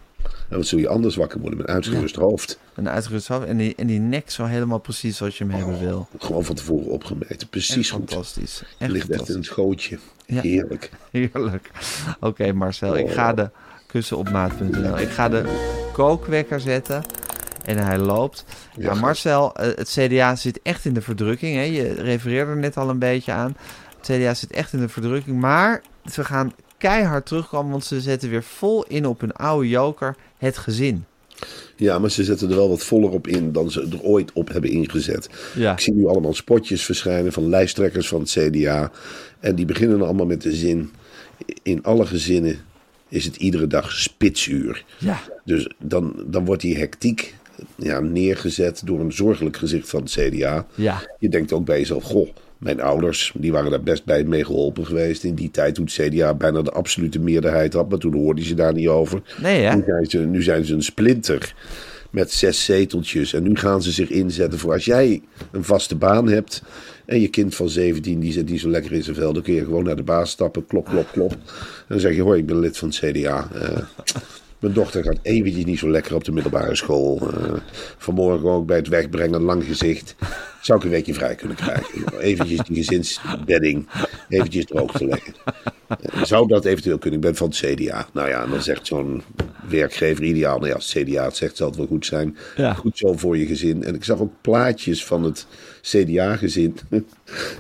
En 0.49 0.57
wat 0.57 0.67
zul 0.67 0.79
je 0.79 0.89
anders 0.89 1.17
wakker 1.17 1.41
worden 1.41 1.59
met 1.59 1.69
een 1.69 1.75
uitgerust 1.75 2.17
hoofd. 2.17 2.59
Een 2.75 2.89
uitgerust 2.89 3.29
hoofd 3.29 3.47
en 3.47 3.57
die, 3.57 3.75
en 3.77 3.87
die 3.87 4.01
nek 4.01 4.31
zo 4.31 4.45
helemaal 4.45 4.79
precies 4.79 5.17
zoals 5.17 5.39
je 5.39 5.45
hem 5.45 5.53
hebben 5.53 5.79
wil. 5.79 6.09
Gewoon 6.19 6.45
van 6.45 6.55
tevoren 6.55 6.87
opgemeten. 6.91 7.49
Precies 7.49 7.91
goed. 7.91 8.09
fantastisch. 8.11 8.59
Het 8.59 8.69
Echt 8.79 8.91
ligt 8.91 9.11
echt 9.11 9.29
in 9.29 9.37
het 9.37 9.49
gootje. 9.49 9.99
Ja. 10.27 10.41
Heerlijk. 10.41 10.91
Heerlijk. 11.11 11.71
Oké 12.21 12.53
Marcel, 12.53 12.97
ik 12.97 13.11
ga 13.11 13.33
de 13.33 13.51
kussenopmaat.nl. 13.87 14.99
Ik 14.99 15.09
ga 15.09 15.29
de 15.29 15.45
kookwekker 15.93 16.61
zetten. 16.61 17.03
En 17.65 17.79
hij 17.79 17.99
loopt. 17.99 18.45
Ja. 18.77 18.95
Marcel, 18.95 19.55
eh, 19.55 19.67
het 19.77 19.89
CDA 19.99 20.37
zit 20.37 20.61
echt 20.63 20.85
in 20.85 20.95
de 20.95 21.01
verdrukking. 21.01 21.57
Hè? 21.57 21.63
Je 21.63 21.93
refereerde 21.93 22.51
er 22.51 22.57
net 22.57 22.77
al 22.77 22.89
een 22.89 22.99
beetje 22.99 23.33
aan. 23.33 23.57
Het 23.97 24.17
CDA 24.17 24.35
zit 24.35 24.51
echt 24.51 24.73
in 24.73 24.81
de 24.81 24.89
verdrukking. 24.89 25.41
Maar 25.41 25.83
ze 26.13 26.25
gaan 26.25 26.53
keihard 26.79 27.27
terugkomen. 27.27 27.71
Want 27.71 27.85
ze 27.85 28.01
zetten 28.01 28.31
weer 28.31 28.43
vol 28.43 28.85
in 28.85 29.07
op 29.07 29.21
hun 29.21 29.33
oude 29.33 29.69
joker. 29.69 30.17
Het 30.39 30.59
gezin. 30.59 31.05
Ja, 31.77 31.99
maar 31.99 32.11
ze 32.11 32.25
zetten 32.25 32.51
er 32.51 32.57
wel 32.57 32.69
wat 32.69 32.85
voller 32.85 33.11
op 33.11 33.27
in 33.27 33.53
dan 33.53 33.71
ze 33.71 33.89
er 33.93 34.03
ooit 34.03 34.33
op 34.33 34.53
hebben 34.53 34.71
ingezet. 34.71 35.29
Ja. 35.55 35.73
Ik 35.73 35.81
zie 35.81 35.93
nu 35.93 36.07
allemaal 36.07 36.35
spotjes 36.35 36.85
verschijnen 36.85 37.33
van 37.33 37.49
lijsttrekkers 37.49 38.09
van 38.09 38.21
het 38.21 38.31
CDA. 38.31 38.91
En 39.41 39.55
die 39.55 39.67
beginnen 39.67 40.03
allemaal 40.03 40.27
met 40.27 40.43
de 40.43 40.55
zin: 40.55 40.91
in 41.63 41.83
alle 41.83 42.07
gezinnen 42.07 42.59
is 43.09 43.25
het 43.25 43.37
iedere 43.37 43.67
dag 43.67 43.93
spitsuur. 43.93 44.85
Ja. 44.99 45.21
Dus 45.45 45.71
dan, 45.79 46.25
dan 46.27 46.45
wordt 46.45 46.63
die 46.63 46.77
hectiek 46.77 47.35
ja, 47.77 48.01
neergezet 48.01 48.83
door 48.85 49.01
een 49.01 49.13
zorgelijk 49.13 49.57
gezicht 49.57 49.89
van 49.89 50.03
het 50.03 50.11
CDA. 50.11 50.67
Ja. 50.75 51.03
Je 51.19 51.29
denkt 51.29 51.53
ook 51.53 51.65
bij 51.65 51.79
jezelf: 51.79 52.03
goh, 52.03 52.29
mijn 52.59 52.81
ouders 52.81 53.33
die 53.37 53.53
waren 53.53 53.71
daar 53.71 53.83
best 53.83 54.05
bij 54.05 54.25
mee 54.25 54.45
geholpen 54.45 54.87
geweest. 54.87 55.25
In 55.25 55.35
die 55.35 55.51
tijd 55.51 55.75
toen 55.75 55.85
het 55.85 55.95
CDA 55.95 56.35
bijna 56.35 56.63
de 56.63 56.71
absolute 56.71 57.19
meerderheid 57.19 57.73
had. 57.73 57.89
Maar 57.89 57.99
toen 57.99 58.15
hoorde 58.15 58.41
je 58.41 58.47
ze 58.47 58.55
daar 58.55 58.75
niet 58.75 58.89
over. 58.89 59.23
Nee 59.43 59.63
hè? 59.63 59.75
Nu 59.75 59.83
zijn, 59.87 60.07
ze, 60.07 60.19
nu 60.19 60.43
zijn 60.43 60.65
ze 60.65 60.75
een 60.75 60.83
splinter 60.83 61.55
met 62.11 62.33
zes 62.33 62.65
zeteltjes. 62.65 63.33
En 63.33 63.43
nu 63.43 63.57
gaan 63.57 63.83
ze 63.83 63.93
zich 63.93 64.09
inzetten 64.11 64.59
voor 64.59 64.73
als 64.73 64.85
jij 64.85 65.23
een 65.53 65.65
vaste 65.65 65.97
baan 65.97 66.29
hebt. 66.29 66.63
En 67.07 67.21
je 67.21 67.29
kind 67.29 67.55
van 67.55 67.69
17 67.69 68.21
die 68.21 68.33
zit 68.33 68.49
niet 68.49 68.61
zo 68.61 68.69
lekker 68.69 68.93
in 68.93 69.03
zijn 69.03 69.17
vel. 69.17 69.33
Dan 69.33 69.43
kun 69.43 69.55
je 69.55 69.65
gewoon 69.65 69.85
naar 69.85 69.97
de 69.97 70.03
baas 70.03 70.31
stappen. 70.31 70.67
Klop, 70.67 70.85
klop, 70.85 71.09
klop. 71.13 71.33
En 71.33 71.39
dan 71.89 72.01
zeg 72.01 72.15
je: 72.15 72.23
Hoi, 72.23 72.39
ik 72.39 72.47
ben 72.47 72.59
lid 72.59 72.79
van 72.79 72.89
het 72.89 72.99
CDA. 72.99 73.49
Eh, 73.55 73.79
mijn 74.65 74.77
dochter 74.77 75.03
gaat 75.03 75.19
eventjes 75.23 75.65
niet 75.65 75.79
zo 75.79 75.91
lekker 75.91 76.15
op 76.15 76.25
de 76.25 76.33
middelbare 76.33 76.77
school. 76.77 77.19
Eh, 77.31 77.53
vanmorgen 77.99 78.49
ook 78.51 78.67
bij 78.67 78.77
het 78.77 78.89
wegbrengen, 78.89 79.41
lang 79.43 79.65
gezicht. 79.65 80.15
Zou 80.61 80.79
ik 80.79 80.85
een 80.85 80.91
weekje 80.91 81.15
vrij 81.15 81.35
kunnen 81.35 81.57
krijgen? 81.57 82.19
Eventjes 82.19 82.61
die 82.67 82.77
gezinsbedding 82.77 83.87
eventjes 84.29 84.65
droog 84.65 84.93
te 84.93 85.07
leggen. 85.07 85.35
Eh, 85.89 86.23
Zou 86.23 86.47
dat 86.49 86.65
eventueel 86.65 86.99
kunnen? 86.99 87.19
Ik 87.21 87.25
ben 87.25 87.35
van 87.37 87.49
het 87.49 87.57
CDA. 87.57 88.07
Nou 88.13 88.29
ja, 88.29 88.43
en 88.43 88.51
dan 88.51 88.63
zegt 88.63 88.87
zo'n 88.87 89.23
werkgever 89.69 90.25
ideaal. 90.25 90.57
Nou 90.57 90.69
ja, 90.69 90.75
als 90.75 90.93
het 90.93 91.05
CDA 91.05 91.25
het 91.25 91.37
zegt, 91.37 91.57
zal 91.57 91.67
het 91.69 91.77
wel 91.77 91.87
goed 91.87 92.07
zijn. 92.07 92.37
Ja. 92.57 92.73
Goed 92.75 92.99
zo 92.99 93.13
voor 93.17 93.37
je 93.39 93.47
gezin. 93.47 93.85
En 93.85 93.95
ik 93.95 94.05
zag 94.05 94.19
ook 94.21 94.33
plaatjes 94.41 95.05
van 95.05 95.23
het 95.25 95.47
CDA-gezin. 95.83 96.77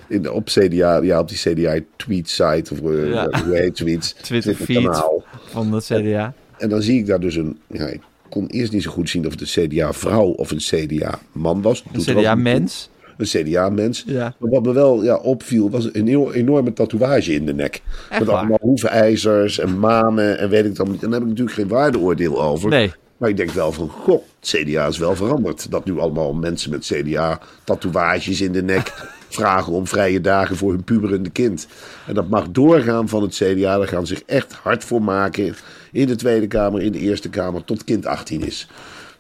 In, 0.09 0.31
op 0.31 0.47
CDA, 0.47 0.97
ja, 1.03 1.19
op 1.21 1.29
die 1.29 1.39
CDA-tweet-site. 1.39 2.73
Of 2.73 2.81
eh, 2.91 3.09
Ja. 3.11 3.43
hoe 3.45 3.57
heet 3.57 3.75
tweets? 3.75 4.13
Twitter-feed 4.13 4.77
kanaal. 4.83 5.25
van 5.45 5.73
het 5.73 5.85
CDA. 5.85 6.35
En 6.65 6.71
dan 6.71 6.83
zie 6.83 6.99
ik 6.99 7.07
daar 7.07 7.21
dus 7.21 7.37
een. 7.37 7.59
Ja, 7.67 7.87
ik 7.87 8.01
kon 8.29 8.47
eerst 8.47 8.73
niet 8.73 8.83
zo 8.83 8.91
goed 8.91 9.11
zien 9.11 9.27
of 9.27 9.33
het 9.33 9.41
een 9.41 9.69
CDA-vrouw 9.69 10.27
of 10.27 10.51
een 10.51 10.57
CDA-man 10.57 11.63
was. 11.63 11.85
Een 11.93 11.93
Doet. 11.93 12.05
CDA-mens. 12.05 12.91
Een 13.17 13.27
CDA-mens. 13.27 14.05
Ja. 14.07 14.35
Maar 14.39 14.51
wat 14.51 14.63
me 14.63 14.73
wel 14.73 15.03
ja, 15.03 15.17
opviel, 15.17 15.71
was 15.71 15.89
een 15.93 16.09
heel, 16.09 16.33
enorme 16.33 16.73
tatoeage 16.73 17.35
in 17.35 17.47
de 17.47 17.55
nek. 17.55 17.83
Echt 18.11 18.19
Met 18.19 18.29
waar? 18.29 18.39
allemaal 18.39 18.59
hoevenijzers 18.61 19.59
en 19.59 19.79
manen 19.79 20.39
en 20.39 20.49
weet 20.49 20.65
ik 20.65 20.77
allemaal 20.77 20.93
niet. 20.93 21.03
En 21.03 21.11
daar 21.11 21.21
heb 21.21 21.29
ik 21.29 21.37
natuurlijk 21.39 21.57
geen 21.57 21.69
waardeoordeel 21.69 22.43
over. 22.43 22.71
Nee. 22.71 22.93
Maar 23.17 23.29
ik 23.29 23.37
denk 23.37 23.51
wel 23.51 23.73
van, 23.73 23.89
goh, 23.89 24.23
het 24.41 24.49
CDA 24.49 24.87
is 24.87 24.99
wel 24.99 25.17
veranderd. 25.17 25.71
Dat 25.71 25.85
nu 25.85 25.99
allemaal 25.99 26.33
mensen 26.33 26.71
met 26.71 26.93
CDA-tatoeages 26.93 28.41
in 28.41 28.53
de 28.53 28.63
nek 28.63 28.93
vragen 29.29 29.73
om 29.73 29.87
vrije 29.87 30.21
dagen 30.21 30.57
voor 30.57 30.71
hun 30.71 30.85
puberende 30.85 31.31
kind. 31.31 31.67
En 32.07 32.15
dat 32.15 32.29
mag 32.29 32.49
doorgaan 32.51 33.09
van 33.09 33.23
het 33.23 33.35
CDA. 33.35 33.79
Daar 33.79 33.89
gaan 33.89 34.07
ze 34.07 34.15
zich 34.15 34.25
echt 34.27 34.53
hard 34.53 34.85
voor 34.85 35.03
maken. 35.03 35.55
In 35.95 36.07
de 36.07 36.17
Tweede 36.17 36.47
Kamer, 36.47 36.83
in 36.83 36.93
de 36.93 36.99
Eerste 36.99 37.29
Kamer, 37.29 37.65
tot 37.65 37.85
kind 37.85 38.07
18 38.07 38.47
is. 38.47 38.69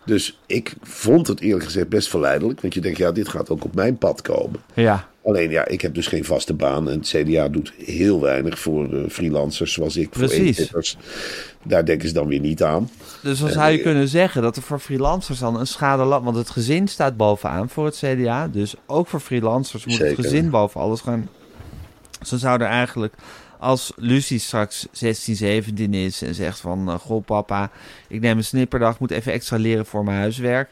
Dus 0.04 0.38
ik 0.47 0.75
vond 0.83 1.26
het 1.26 1.40
eerlijk 1.40 1.64
gezegd 1.64 1.88
best 1.88 2.09
verleidelijk. 2.09 2.61
Want 2.61 2.75
je 2.75 2.81
denkt, 2.81 2.99
ja, 2.99 3.12
dit 3.12 3.28
gaat 3.28 3.50
ook 3.50 3.64
op 3.64 3.75
mijn 3.75 3.99
pad 3.99 4.23
komen. 4.23 4.61
Ja. 4.75 5.09
Alleen 5.25 5.50
ja, 5.50 5.66
ik 5.66 5.81
heb 5.81 5.95
dus 5.95 6.07
geen 6.07 6.25
vaste 6.25 6.54
baan. 6.54 6.90
En 6.90 6.99
het 6.99 7.09
CDA 7.09 7.49
doet 7.49 7.73
heel 7.85 8.21
weinig 8.21 8.59
voor 8.59 8.93
eh, 8.93 9.11
freelancers 9.11 9.73
zoals 9.73 9.97
ik. 9.97 10.11
Precies. 10.11 10.97
Daar 11.62 11.85
denken 11.85 12.09
ze 12.09 12.14
dan 12.14 12.26
weer 12.26 12.40
niet 12.40 12.62
aan. 12.62 12.90
Dus 13.23 13.38
dan 13.38 13.50
zou 13.50 13.71
je 13.71 13.81
kunnen 13.81 14.09
zeggen 14.09 14.43
dat 14.43 14.57
er 14.57 14.62
voor 14.62 14.78
freelancers 14.78 15.38
dan 15.38 15.61
een 15.61 15.66
schade... 15.66 16.04
Want 16.04 16.37
het 16.37 16.50
gezin 16.50 16.88
staat 16.88 17.16
bovenaan 17.16 17.69
voor 17.69 17.85
het 17.85 17.97
CDA. 17.97 18.49
Dus 18.49 18.75
ook 18.87 19.07
voor 19.07 19.21
freelancers 19.21 19.85
moet 19.85 19.99
het 19.99 20.14
gezin 20.14 20.50
boven 20.50 20.81
alles 20.81 21.00
gaan. 21.00 21.28
Dus 22.19 22.28
dan 22.28 22.38
zou 22.38 22.61
er 22.61 22.66
eigenlijk... 22.66 23.14
Als 23.64 23.92
Lucie 23.97 24.38
straks 24.38 24.87
16, 24.92 25.37
17 25.37 25.94
is 25.94 26.23
en 26.23 26.35
zegt 26.35 26.61
van... 26.61 26.88
eh, 26.88 26.94
Goh 26.94 27.25
papa, 27.25 27.71
ik 28.09 28.21
neem 28.21 28.37
een 28.37 28.44
snipperdag, 28.44 28.99
moet 29.00 29.11
even 29.11 29.33
extra 29.33 29.56
leren 29.56 29.87
voor 29.87 30.04
mijn 30.04 30.16
huiswerk. 30.18 30.71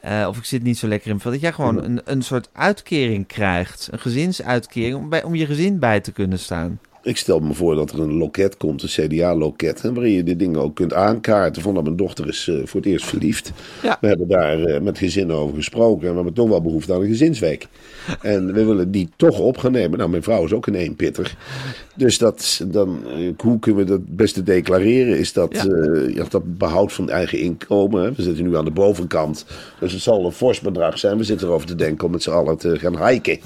Eh, 0.00 0.26
of 0.28 0.36
ik 0.36 0.44
zit 0.44 0.62
niet 0.62 0.78
zo 0.78 0.88
lekker 0.88 1.10
in. 1.10 1.20
Dat 1.22 1.40
jij 1.40 1.52
gewoon 1.52 1.84
een, 1.84 2.00
een 2.04 2.22
soort 2.22 2.48
uitkering 2.52 3.26
krijgt. 3.26 3.88
Een 3.90 3.98
gezinsuitkering 3.98 4.94
om, 4.94 5.08
bij, 5.08 5.22
om 5.22 5.34
je 5.34 5.46
gezin 5.46 5.78
bij 5.78 6.00
te 6.00 6.12
kunnen 6.12 6.38
staan. 6.38 6.78
Ik 7.02 7.16
stel 7.16 7.40
me 7.40 7.54
voor 7.54 7.74
dat 7.74 7.92
er 7.92 8.00
een 8.00 8.12
loket 8.12 8.56
komt, 8.56 8.82
een 8.82 8.88
CDA-loket, 8.88 9.80
waarin 9.82 10.12
je 10.12 10.22
dit 10.22 10.38
ding 10.38 10.56
ook 10.56 10.74
kunt 10.74 10.94
aankaarten. 10.94 11.62
Van 11.62 11.74
dat 11.74 11.82
mijn 11.82 11.96
dochter 11.96 12.28
is 12.28 12.48
eh, 12.48 12.56
voor 12.64 12.80
het 12.80 12.88
eerst 12.90 13.06
verliefd. 13.06 13.52
Ja. 13.82 13.98
We 14.00 14.06
hebben 14.08 14.28
daar 14.28 14.82
met 14.82 14.98
gezinnen 14.98 15.36
over 15.36 15.56
gesproken 15.56 16.02
en 16.02 16.08
we 16.08 16.14
hebben 16.14 16.34
toch 16.34 16.48
wel 16.48 16.62
behoefte 16.62 16.94
aan 16.94 17.00
een 17.00 17.06
gezinsweek. 17.06 17.66
En 18.22 18.52
we 18.52 18.64
willen 18.64 18.90
die 18.90 19.08
toch 19.16 19.38
op 19.38 19.56
gaan 19.56 19.72
nemen. 19.72 19.98
Nou, 19.98 20.10
mijn 20.10 20.22
vrouw 20.22 20.44
is 20.44 20.52
ook 20.52 20.66
een 20.66 20.74
eenpitter. 20.74 21.36
Dus 22.00 22.18
dat, 22.18 22.60
dan, 22.66 23.00
eh, 23.06 23.32
hoe 23.36 23.58
kunnen 23.58 23.84
we 23.84 23.90
dat 23.90 24.00
beste 24.16 24.42
declareren? 24.42 25.18
Is 25.18 25.32
dat, 25.32 25.52
Ja. 25.52 25.64
eh, 25.64 26.14
ja, 26.14 26.24
dat 26.28 26.58
behoud 26.58 26.92
van 26.92 27.10
eigen 27.10 27.38
inkomen. 27.38 28.02
Hè? 28.02 28.12
We 28.12 28.22
zitten 28.22 28.44
nu 28.44 28.56
aan 28.56 28.64
de 28.64 28.70
bovenkant. 28.70 29.44
Dus 29.80 29.92
het 29.92 30.02
zal 30.02 30.24
een 30.24 30.32
fors 30.32 30.60
bedrag 30.60 30.98
zijn. 30.98 31.16
We 31.18 31.24
zitten 31.24 31.46
erover 31.48 31.66
te 31.66 31.74
denken 31.74 32.04
om 32.06 32.10
met 32.12 32.22
z'n 32.22 32.30
allen 32.30 32.56
te 32.58 32.78
gaan 32.78 33.06
hiken 33.08 33.38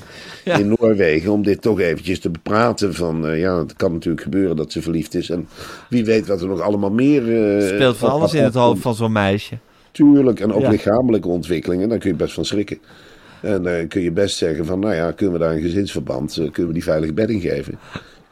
Ja. 0.44 0.56
in 0.58 0.74
Noorwegen. 0.78 1.32
Om 1.32 1.42
dit 1.42 1.62
toch 1.62 1.80
eventjes 1.80 2.20
te 2.20 2.30
bepraten 2.30 2.94
van... 2.94 3.26
eh, 3.26 3.38
ja, 3.40 3.58
het 3.58 3.76
kan 3.76 3.92
natuurlijk 3.92 4.22
gebeuren 4.22 4.56
dat 4.56 4.72
ze 4.72 4.82
verliefd 4.82 5.14
is. 5.14 5.30
En 5.30 5.48
wie 5.88 6.04
weet 6.04 6.26
wat 6.26 6.40
er 6.40 6.48
nog 6.48 6.60
allemaal 6.60 6.90
meer... 6.90 7.56
eh, 7.58 7.66
Speelt 7.74 7.96
van 7.96 8.10
alles 8.10 8.34
in 8.34 8.42
het 8.42 8.54
hoofd 8.54 8.80
van 8.82 8.94
zo'n 8.94 9.12
meisje. 9.12 9.58
Tuurlijk, 9.92 10.40
en 10.40 10.52
ook 10.52 10.60
Ja. 10.62 10.70
lichamelijke 10.70 11.28
ontwikkelingen, 11.28 11.88
daar 11.88 11.98
kun 11.98 12.10
je 12.10 12.16
best 12.16 12.34
van 12.34 12.44
schrikken. 12.44 12.78
En 13.40 13.62
dan 13.62 13.88
kun 13.88 14.02
je 14.02 14.10
best 14.12 14.36
zeggen 14.36 14.66
van, 14.66 14.78
nou 14.78 14.94
ja, 14.94 15.10
kunnen 15.10 15.34
we 15.38 15.44
daar 15.44 15.54
een 15.54 15.60
gezinsverband, 15.62 16.34
kunnen 16.34 16.66
we 16.66 16.72
die 16.72 16.82
veilige 16.82 17.12
bedding 17.12 17.42
geven? 17.42 17.78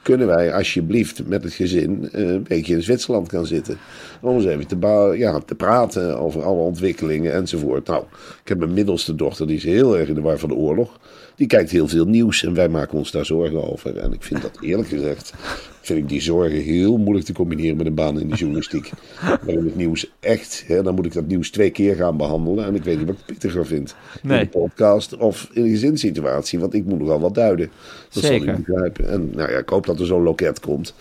Kunnen 0.02 0.26
wij 0.26 0.54
alsjeblieft 0.54 1.26
met 1.26 1.44
het 1.44 1.52
gezin 1.52 2.08
eh, 2.12 2.28
een 2.28 2.42
beetje 2.42 2.74
in 2.74 2.82
Zwitserland 2.82 3.28
gaan 3.28 3.46
zitten? 3.46 3.78
Om 4.20 4.36
eens 4.36 4.44
even 4.44 4.66
te, 4.66 5.14
ja, 5.16 5.38
te 5.38 5.54
praten 5.54 6.18
over 6.18 6.42
alle 6.42 6.60
ontwikkelingen 6.60 7.32
enzovoort. 7.32 7.86
Nou, 7.86 8.04
ik 8.42 8.48
heb 8.48 8.58
mijn 8.58 8.74
middelste 8.74 9.14
dochter, 9.14 9.46
die 9.46 9.56
is 9.56 9.64
heel 9.64 9.98
erg 9.98 10.08
in 10.08 10.14
de 10.14 10.20
war 10.20 10.38
van 10.38 10.48
de 10.48 10.54
oorlog. 10.54 10.98
Die 11.36 11.46
kijkt 11.46 11.70
heel 11.70 11.88
veel 11.88 12.04
nieuws 12.04 12.44
en 12.44 12.54
wij 12.54 12.68
maken 12.68 12.98
ons 12.98 13.10
daar 13.10 13.26
zorgen 13.26 13.70
over. 13.70 13.96
En 13.96 14.12
ik 14.12 14.22
vind 14.22 14.42
dat 14.42 14.58
eerlijk 14.60 14.88
gezegd, 14.88 15.32
vind 15.80 15.98
ik 15.98 16.08
die 16.08 16.20
zorgen 16.20 16.58
heel 16.58 16.96
moeilijk 16.96 17.26
te 17.26 17.32
combineren 17.32 17.76
met 17.76 17.86
een 17.86 17.94
baan 17.94 18.20
in 18.20 18.28
de 18.28 18.36
journalistiek. 18.36 18.90
Waarin 19.44 19.64
het 19.64 19.76
nieuws 19.76 20.10
echt, 20.20 20.64
hè, 20.66 20.82
dan 20.82 20.94
moet 20.94 21.06
ik 21.06 21.12
dat 21.12 21.26
nieuws 21.26 21.50
twee 21.50 21.70
keer 21.70 21.94
gaan 21.94 22.16
behandelen. 22.16 22.64
En 22.64 22.74
ik 22.74 22.84
weet 22.84 22.98
niet 22.98 23.06
wat 23.06 23.16
ik 23.18 23.26
pittiger 23.26 23.66
vind. 23.66 23.94
Nee. 24.22 24.38
In 24.38 24.44
de 24.44 24.58
podcast 24.58 25.16
of 25.16 25.48
in 25.52 25.62
een 25.62 25.70
gezinssituatie. 25.70 26.58
Want 26.58 26.74
ik 26.74 26.84
moet 26.84 26.98
nogal 26.98 27.20
wat 27.20 27.34
duiden. 27.34 27.70
Dat 28.12 28.22
zal 28.22 28.32
Zeker. 28.32 28.48
ik 28.48 28.64
begrijpen. 28.64 29.10
En 29.10 29.30
nou 29.34 29.50
ja, 29.50 29.58
ik 29.58 29.68
hoop 29.68 29.86
dat 29.86 30.00
er 30.00 30.06
zo'n 30.06 30.22
loket 30.22 30.60
komt. 30.60 30.94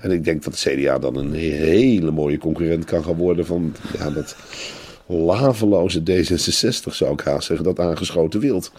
En 0.00 0.10
ik 0.10 0.24
denk 0.24 0.44
dat 0.44 0.58
de 0.58 0.74
CDA 0.74 0.98
dan 0.98 1.16
een 1.16 1.32
hele 1.34 2.10
mooie 2.10 2.38
concurrent 2.38 2.84
kan 2.84 3.04
gaan 3.04 3.16
worden 3.16 3.46
van 3.46 3.74
ja, 3.98 4.10
dat 4.10 4.36
laveloze 5.06 6.00
D66 6.00 6.92
zou 6.92 7.12
ik 7.12 7.20
haast 7.20 7.46
zeggen. 7.46 7.64
Dat 7.64 7.80
aangeschoten 7.80 8.40
wild. 8.40 8.72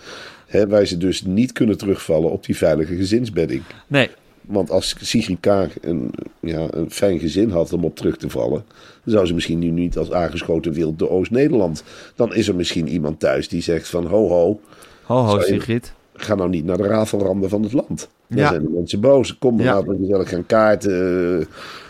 Hè, 0.47 0.67
wij 0.67 0.85
ze 0.85 0.97
dus 0.97 1.21
niet 1.23 1.51
kunnen 1.51 1.77
terugvallen 1.77 2.31
op 2.31 2.45
die 2.45 2.57
veilige 2.57 2.95
gezinsbedding. 2.95 3.61
Nee, 3.87 4.09
Want 4.41 4.69
als 4.71 4.95
Sigrid 4.99 5.37
Kaag 5.39 5.69
een, 5.81 6.11
ja, 6.39 6.67
een 6.71 6.91
fijn 6.91 7.19
gezin 7.19 7.49
had 7.49 7.73
om 7.73 7.83
op 7.85 7.95
terug 7.95 8.17
te 8.17 8.29
vallen, 8.29 8.63
dan 9.03 9.13
zou 9.13 9.25
ze 9.25 9.33
misschien 9.33 9.59
nu 9.59 9.69
niet 9.69 9.97
als 9.97 10.11
aangeschoten 10.11 10.73
wild 10.73 10.99
door 10.99 11.09
Oost-Nederland. 11.09 11.83
Dan 12.15 12.35
is 12.35 12.47
er 12.47 12.55
misschien 12.55 12.87
iemand 12.87 13.19
thuis 13.19 13.47
die 13.47 13.61
zegt 13.61 13.87
van 13.89 14.05
ho 14.05 14.27
ho, 14.27 14.59
ho 15.03 15.15
ho 15.23 15.39
Sigrid. 15.39 15.93
ga 16.13 16.35
nou 16.35 16.49
niet 16.49 16.65
naar 16.65 16.77
de 16.77 16.83
rafelranden 16.87 17.49
van 17.49 17.63
het 17.63 17.73
land. 17.73 18.09
Dan 18.27 18.37
Ja. 18.39 18.49
zijn 18.49 18.61
de 18.61 18.69
mensen 18.69 18.99
boos. 18.99 19.37
Kom, 19.37 19.59
Ja. 19.61 19.73
laten 19.73 19.89
we 19.89 19.97
gezellig 19.97 20.29
gaan 20.29 20.45
kaarten. 20.45 21.39
eh. 21.39 21.45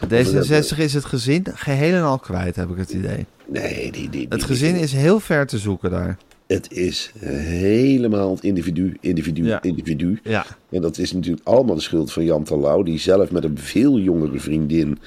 D66 0.10 0.78
is 0.78 0.94
het 0.94 1.06
gezin 1.06 1.44
geheel 1.54 1.94
en 1.96 2.04
al 2.04 2.20
kwijt, 2.20 2.56
heb 2.56 2.70
ik 2.70 2.78
het 2.78 2.92
idee. 2.92 3.26
Nee, 3.48 3.92
die, 3.92 4.10
die, 4.10 4.22
Het 4.30 4.40
die- 4.40 4.48
gezin 4.48 4.76
is 4.76 4.94
heel 4.94 5.20
ver 5.20 5.46
te 5.48 5.58
zoeken 5.58 5.90
daar. 5.92 6.18
Het 6.48 6.72
is 6.72 7.12
helemaal 7.20 8.32
het 8.32 8.44
individu, 8.44 8.98
individu, 9.00 9.46
Ja. 9.46 9.62
individu. 9.64 10.20
Ja, 10.24 10.46
En 10.70 10.82
dat 10.82 10.98
is 10.98 11.12
natuurlijk 11.12 11.48
allemaal 11.48 11.76
de 11.76 11.82
schuld 11.82 12.12
van 12.12 12.24
Jan 12.24 12.44
Terlouw, 12.44 12.84
die 12.84 13.00
zelf 13.00 13.32
met 13.32 13.44
een 13.44 13.58
veel 13.58 14.00
jongere 14.00 14.40
vriendin 14.40 14.98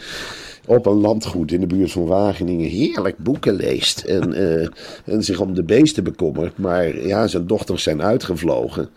op 0.66 0.86
een 0.86 1.00
landgoed 1.00 1.52
in 1.52 1.60
de 1.60 1.66
buurt 1.66 1.92
van 1.92 2.06
Wageningen 2.06 2.68
heerlijk 2.68 3.18
boeken 3.18 3.54
leest. 3.54 4.00
En, 4.00 4.32
eh, 4.60 4.68
en 5.04 5.24
zich 5.24 5.40
om 5.40 5.54
de 5.54 5.62
beesten 5.62 6.04
bekommert. 6.04 6.58
Maar 6.58 7.06
ja, 7.06 7.26
zijn 7.26 7.46
dochters 7.46 7.82
zijn 7.82 8.02
uitgevlogen. 8.02 8.88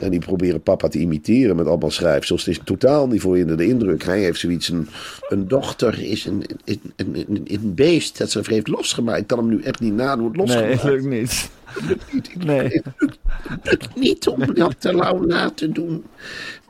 En 0.00 0.10
die 0.10 0.20
proberen 0.20 0.62
papa 0.62 0.88
te 0.88 0.98
imiteren 0.98 1.56
met 1.56 1.66
allemaal 1.66 1.90
schrijfsels. 1.90 2.44
Het 2.44 2.54
is 2.54 2.60
totaal 2.64 3.06
niet 3.06 3.20
voor 3.20 3.38
je 3.38 3.44
de 3.44 3.66
indruk. 3.66 4.04
Hij 4.04 4.20
heeft 4.20 4.40
zoiets, 4.40 4.68
een, 4.68 4.88
een 5.28 5.48
dochter 5.48 6.02
is 6.02 6.24
een, 6.24 6.44
een, 6.96 7.24
een, 7.44 7.74
beest 7.74 8.18
dat 8.18 8.30
ze 8.30 8.40
heeft 8.44 8.68
losgemaakt. 8.68 9.20
Ik 9.20 9.26
kan 9.26 9.38
hem 9.38 9.48
nu 9.48 9.62
echt 9.62 9.80
niet 9.80 9.94
nadoen, 9.94 10.26
het 10.26 10.36
nee, 10.36 10.46
losgemaakt. 10.46 10.84
lukt 10.92 11.04
niet. 11.04 11.50
Niet. 12.12 12.44
Nee. 12.44 12.82
lukt 13.62 13.94
niet 13.94 14.26
om 14.28 14.54
dat 14.54 14.74
te 14.80 14.94
lauw 14.94 15.18
na 15.24 15.50
te 15.50 15.68
doen. 15.72 16.04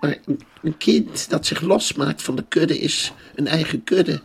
Maar 0.00 0.18
een, 0.26 0.40
een 0.62 0.76
kind 0.76 1.30
dat 1.30 1.46
zich 1.46 1.60
losmaakt 1.60 2.22
van 2.22 2.36
de 2.36 2.44
kudde 2.48 2.78
is 2.78 3.12
een 3.34 3.46
eigen 3.46 3.84
kudde. 3.84 4.20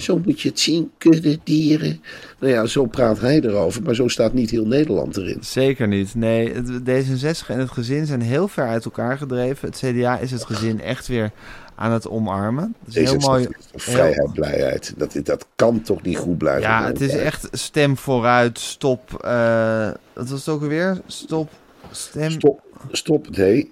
Zo 0.00 0.20
moet 0.24 0.40
je 0.40 0.48
het 0.48 0.60
zien, 0.60 0.90
kudde, 0.98 1.38
dieren. 1.44 2.02
Nou 2.38 2.52
ja, 2.52 2.66
zo 2.66 2.86
praat 2.86 3.20
hij 3.20 3.40
erover, 3.40 3.82
maar 3.82 3.94
zo 3.94 4.08
staat 4.08 4.32
niet 4.32 4.50
heel 4.50 4.66
Nederland 4.66 5.16
erin. 5.16 5.38
Zeker 5.40 5.88
niet. 5.88 6.14
Nee, 6.14 6.52
het- 6.52 6.68
D66 6.80 7.46
en 7.46 7.58
het 7.58 7.70
gezin 7.70 8.06
zijn 8.06 8.20
heel 8.22 8.48
ver 8.48 8.66
uit 8.68 8.84
elkaar 8.84 9.18
gedreven. 9.18 9.68
Het 9.68 9.82
CDA 9.84 10.18
is 10.18 10.30
het 10.30 10.44
gezin 10.44 10.80
echt 10.80 11.06
weer 11.06 11.30
aan 11.74 11.92
het 11.92 12.08
omarmen. 12.08 12.74
Dat 12.78 12.88
is 12.88 12.94
Deze 12.94 13.10
heel 13.18 13.28
mooi. 13.28 13.48
vrijheid, 13.74 14.32
blijheid. 14.32 14.94
Dat, 14.96 15.16
dat 15.22 15.46
kan 15.56 15.82
toch 15.82 16.02
niet 16.02 16.16
goed 16.18 16.38
blijven. 16.38 16.62
Ja, 16.62 16.86
het 16.86 17.00
is 17.00 17.16
echt 17.16 17.48
stem 17.52 17.96
vooruit, 17.96 18.58
stop. 18.58 19.24
eh 19.24 19.88
wat 20.12 20.28
was 20.28 20.38
het 20.38 20.48
ook 20.48 20.62
alweer? 20.62 21.00
Stop, 21.06 21.50
stem. 21.90 22.30
Stop, 22.30 22.60
stop 22.92 23.26
het, 23.26 23.36
hé. 23.36 23.68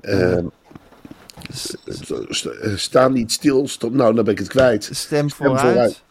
Eh, 0.00 0.38
sta 2.76 3.08
niet 3.08 3.32
stil. 3.32 3.68
Stop. 3.68 3.92
Nou, 3.94 4.14
dan 4.14 4.24
ben 4.24 4.32
ik 4.32 4.38
het 4.38 4.48
kwijt. 4.48 4.84
Stem, 4.84 4.94
Stem 4.96 5.30
vooruit. 5.30 5.60
vooruit. 5.60 6.02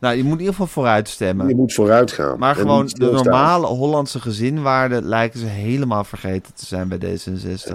Nou, 0.00 0.16
je 0.16 0.22
moet 0.22 0.32
in 0.32 0.38
ieder 0.38 0.52
geval 0.54 0.66
vooruit 0.66 1.08
stemmen. 1.08 1.48
Je 1.48 1.54
moet 1.54 1.74
vooruit 1.74 2.12
gaan. 2.12 2.38
Maar 2.38 2.54
gewoon 2.54 2.86
de 2.86 3.10
normale 3.10 3.66
Hollandse 3.66 4.20
gezinwaarden 4.20 5.04
lijken 5.04 5.40
ze 5.40 5.46
helemaal 5.46 6.04
vergeten 6.04 6.54
te 6.54 6.66
zijn 6.66 6.88
bij 6.88 6.98
D66. 6.98 7.72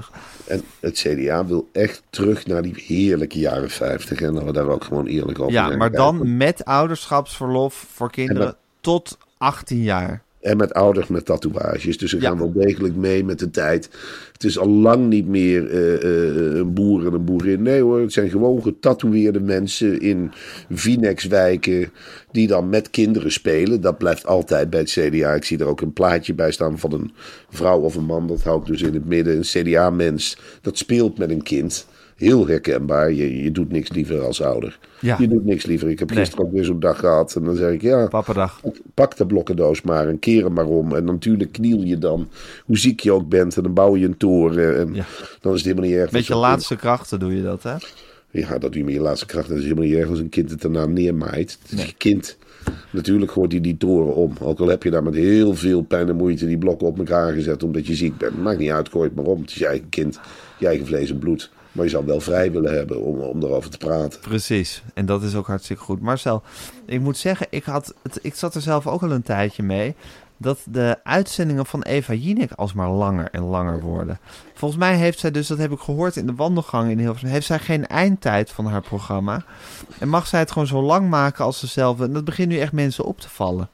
En 0.48 0.62
het 0.80 0.94
CDA 0.98 1.46
wil 1.46 1.70
echt 1.72 2.04
terug 2.10 2.46
naar 2.46 2.62
die 2.62 2.84
heerlijke 2.88 3.40
jaren 3.40 3.70
50. 3.70 4.22
En 4.22 4.34
dat 4.34 4.44
we 4.44 4.52
daar 4.54 4.68
ook 4.68 4.84
gewoon 4.84 5.06
eerlijk 5.06 5.40
over 5.40 5.54
Ja, 5.54 5.68
maar 5.68 5.78
kijken. 5.78 5.98
dan 5.98 6.38
met 6.38 6.66
ouderschapsverlof 6.66 7.86
voor 7.94 8.12
kinderen 8.12 8.46
dat- 8.46 8.58
tot 8.82 9.18
18 9.38 9.82
jaar. 9.82 10.22
En 10.44 10.58
met 10.58 10.74
ouders 10.74 11.08
met 11.08 11.26
tatoeages. 11.26 11.98
Dus 11.98 12.10
ze 12.10 12.22
Ja. 12.22 12.28
gaan 12.30 12.38
wel 12.38 12.52
degelijk 12.54 12.96
mee 12.96 13.24
met 13.26 13.40
de 13.40 13.50
tijd. 13.50 13.90
Het 14.34 14.44
is 14.44 14.58
al 14.60 14.70
lang 14.70 15.08
niet 15.08 15.28
meer 15.28 15.70
eh, 15.70 15.94
eh, 15.94 16.56
een 16.56 16.74
boer 16.74 17.06
en 17.06 17.14
een 17.14 17.26
boerin. 17.26 17.62
Nee 17.62 17.82
hoor, 17.82 18.00
het 18.02 18.14
zijn 18.14 18.30
gewoon 18.30 18.62
getatoeëerde 18.62 19.40
mensen 19.40 20.02
in 20.02 20.32
Vinex-wijken. 20.70 21.92
Die 22.32 22.48
dan 22.48 22.70
met 22.70 22.90
kinderen 22.90 23.32
spelen. 23.32 23.82
Dat 23.82 23.98
blijft 23.98 24.26
altijd 24.26 24.70
bij 24.70 24.80
het 24.80 24.90
CDA. 24.92 25.34
Ik 25.34 25.44
zie 25.44 25.58
er 25.60 25.66
ook 25.66 25.82
een 25.82 25.94
plaatje 25.94 26.34
bij 26.34 26.52
staan 26.52 26.80
van 26.80 26.94
een 26.94 27.12
vrouw 27.50 27.80
of 27.80 27.96
een 27.96 28.06
man. 28.06 28.28
Dat 28.28 28.44
hou 28.44 28.60
ik 28.60 28.66
dus 28.66 28.82
in 28.82 28.94
het 28.94 29.06
midden. 29.06 29.36
Een 29.36 29.42
CDA-mens 29.64 30.38
dat 30.62 30.78
speelt 30.78 31.18
met 31.18 31.30
een 31.30 31.44
kind. 31.44 31.88
Heel 32.24 32.48
herkenbaar. 32.48 33.12
Je, 33.14 33.44
je 33.44 33.52
doet 33.52 33.72
niks 33.72 33.92
liever 33.92 34.22
als 34.22 34.42
ouder. 34.42 34.80
Ja. 35.00 35.16
Je 35.20 35.28
doet 35.28 35.46
niks 35.46 35.66
liever. 35.66 35.90
Ik 35.90 36.00
heb 36.00 36.10
Nee. 36.10 36.18
gisteren 36.20 36.46
ook 36.46 36.52
weer 36.52 36.66
zo'n 36.66 36.80
dag 36.80 37.00
gehad. 37.00 37.36
En 37.36 37.44
dan 37.44 37.56
zeg 37.56 37.72
ik 37.72 37.82
ja. 37.82 38.08
Pappadag. 38.08 38.62
Pak 38.94 39.18
de 39.18 39.26
blokkendoos 39.26 39.82
maar 39.82 40.08
en 40.08 40.20
keer 40.20 40.44
hem 40.44 40.54
maar 40.54 40.66
om. 40.68 40.96
En 40.96 41.04
natuurlijk 41.06 41.52
kniel 41.52 41.82
je 41.82 41.98
dan, 41.98 42.28
hoe 42.66 42.78
ziek 42.78 43.00
je 43.00 43.12
ook 43.12 43.30
bent. 43.30 43.58
En 43.58 43.64
dan 43.64 43.74
bouw 43.74 43.96
je 43.96 44.06
een 44.06 44.18
toren. 44.18 44.78
En 44.78 44.94
Ja. 44.94 45.06
dan 45.42 45.54
is 45.54 45.58
het 45.60 45.68
helemaal 45.68 45.90
niet 45.90 46.00
erg. 46.00 46.12
Met 46.12 46.26
je 46.26 46.36
laatste 46.36 46.76
krachten 46.76 47.20
doe 47.20 47.36
je 47.36 47.42
dat, 47.42 47.64
hè? 47.64 47.76
Ja, 48.32 48.50
dat 48.58 48.62
doe 48.62 48.78
je 48.78 48.84
met 48.84 48.94
je 48.94 49.00
laatste 49.02 49.26
kracht. 49.26 49.48
Dat 49.48 49.58
is 49.58 49.64
helemaal 49.64 49.84
niet 49.86 49.94
erg 49.96 50.10
als 50.10 50.20
een 50.20 50.30
kind 50.30 50.50
het 50.50 50.62
daarna 50.62 50.86
neermaait. 50.86 51.58
Het 51.62 51.72
is 51.72 51.78
Nee. 51.78 51.86
je 51.88 51.94
kind. 51.98 52.38
Natuurlijk 52.92 53.32
gooit 53.32 53.52
hij 53.52 53.62
die 53.62 53.78
toren 53.78 54.16
om. 54.16 54.34
Ook 54.42 54.60
al 54.60 54.68
heb 54.68 54.84
je 54.84 54.90
daar 54.92 55.04
met 55.04 55.14
heel 55.16 55.54
veel 55.56 55.82
pijn 55.82 56.10
en 56.10 56.16
moeite 56.16 56.46
die 56.46 56.58
blokken 56.58 56.88
op 56.88 56.98
elkaar 56.98 57.34
gezet 57.34 57.64
omdat 57.64 57.88
je 57.88 57.96
ziek 57.96 58.18
bent. 58.18 58.42
Maakt 58.42 58.60
niet 58.60 58.70
uit, 58.72 58.90
gooi 58.90 59.08
het 59.08 59.16
maar 59.16 59.26
om. 59.26 59.42
Het 59.42 59.50
is 59.50 59.56
je 59.56 59.66
eigen 59.68 59.90
kind, 59.90 60.20
je 60.58 60.68
eigen 60.68 60.86
vlees 60.86 61.10
en 61.10 61.18
bloed. 61.20 61.52
Maar 61.74 61.86
je 61.86 61.92
zou 61.92 62.06
wel 62.06 62.20
vrij 62.20 62.52
willen 62.52 62.74
hebben 62.74 63.02
om, 63.02 63.20
om 63.20 63.40
daarover 63.40 63.70
te 63.70 63.78
praten. 63.78 64.20
Precies. 64.20 64.84
En 64.94 65.06
dat 65.06 65.24
is 65.24 65.36
ook 65.36 65.48
hartstikke 65.48 65.84
goed. 65.84 66.02
Marcel, 66.02 66.44
ik 66.86 67.00
moet 67.00 67.18
zeggen, 67.18 67.48
ik, 67.50 67.64
had 67.64 67.94
het, 68.04 68.20
ik 68.22 68.36
zat 68.36 68.56
er 68.56 68.62
zelf 68.62 68.88
ook 68.88 69.04
al 69.04 69.12
een 69.12 69.24
tijdje 69.24 69.64
mee. 69.64 69.96
Dat 70.38 70.60
de 70.66 70.98
uitzendingen 71.04 71.66
van 71.66 71.82
Eva 71.82 72.14
Jinek 72.14 72.52
alsmaar 72.52 72.90
langer 72.90 73.28
en 73.32 73.44
langer 73.44 73.82
worden. 73.82 74.20
Volgens 74.54 74.80
mij 74.80 74.96
heeft 74.96 75.20
zij 75.20 75.32
dus, 75.32 75.48
dat 75.48 75.58
heb 75.58 75.72
ik 75.72 75.80
gehoord 75.80 76.16
in 76.16 76.26
de 76.26 76.36
wandelgang 76.36 76.92
in 76.92 77.00
Hilversum, 77.00 77.30
heeft 77.30 77.46
zij 77.46 77.60
geen 77.60 77.88
eindtijd 77.88 78.50
van 78.50 78.66
haar 78.66 78.82
programma. 78.82 79.44
En 80.00 80.10
mag 80.10 80.28
zij 80.28 80.40
het 80.40 80.52
gewoon 80.52 80.68
zo 80.68 80.82
lang 80.82 81.10
maken 81.10 81.46
als 81.46 81.60
ze 81.60 81.68
zelf. 81.68 82.02
En 82.02 82.14
dat 82.14 82.26
begint 82.26 82.48
nu 82.50 82.60
echt 82.60 82.72
mensen 82.72 83.06
op 83.06 83.20
te 83.20 83.30
vallen. 83.30 83.70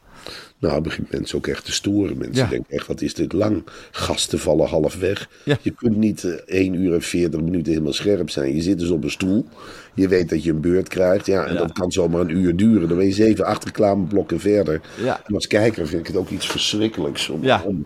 Nou, 0.59 0.81
begint 0.81 1.11
mensen 1.11 1.37
ook 1.37 1.47
echt 1.47 1.65
te 1.65 1.71
storen. 1.71 2.17
Mensen 2.17 2.43
Ja. 2.43 2.49
denken 2.49 2.73
echt, 2.77 2.87
wat 2.87 3.01
is 3.01 3.13
dit 3.13 3.33
lang? 3.33 3.63
Gasten 3.91 4.39
vallen 4.39 4.67
half 4.67 4.95
weg. 4.99 5.29
Ja. 5.45 5.57
Je 5.61 5.71
kunt 5.71 5.97
niet 5.97 6.23
eh, 6.23 6.31
1 6.61 6.73
uur 6.73 6.93
en 6.93 7.01
40 7.01 7.41
minuten 7.41 7.71
helemaal 7.71 7.93
scherp 7.93 8.29
zijn. 8.29 8.55
Je 8.55 8.61
zit 8.61 8.79
dus 8.79 8.89
op 8.89 9.03
een 9.03 9.11
stoel. 9.11 9.45
Je 9.93 10.07
weet 10.07 10.29
dat 10.29 10.43
je 10.43 10.51
een 10.51 10.61
beurt 10.61 10.87
krijgt. 10.87 11.25
Ja, 11.25 11.45
en 11.45 11.53
Ja. 11.53 11.59
dat 11.59 11.71
kan 11.71 11.91
zomaar 11.91 12.21
een 12.21 12.29
uur 12.37 12.55
duren. 12.55 12.87
Dan 12.87 12.97
ben 12.97 13.05
je 13.05 13.13
zeven, 13.13 13.45
acht 13.45 13.63
reclameblokken 13.63 14.39
verder. 14.39 14.81
En 15.27 15.33
als 15.35 15.47
kijker 15.47 15.87
vind 15.87 16.01
ik 16.01 16.07
het 16.07 16.15
ook 16.15 16.29
iets 16.29 16.47
verschrikkelijks. 16.47 17.29
Om, 17.29 17.43
Ja. 17.43 17.63
om, 17.65 17.85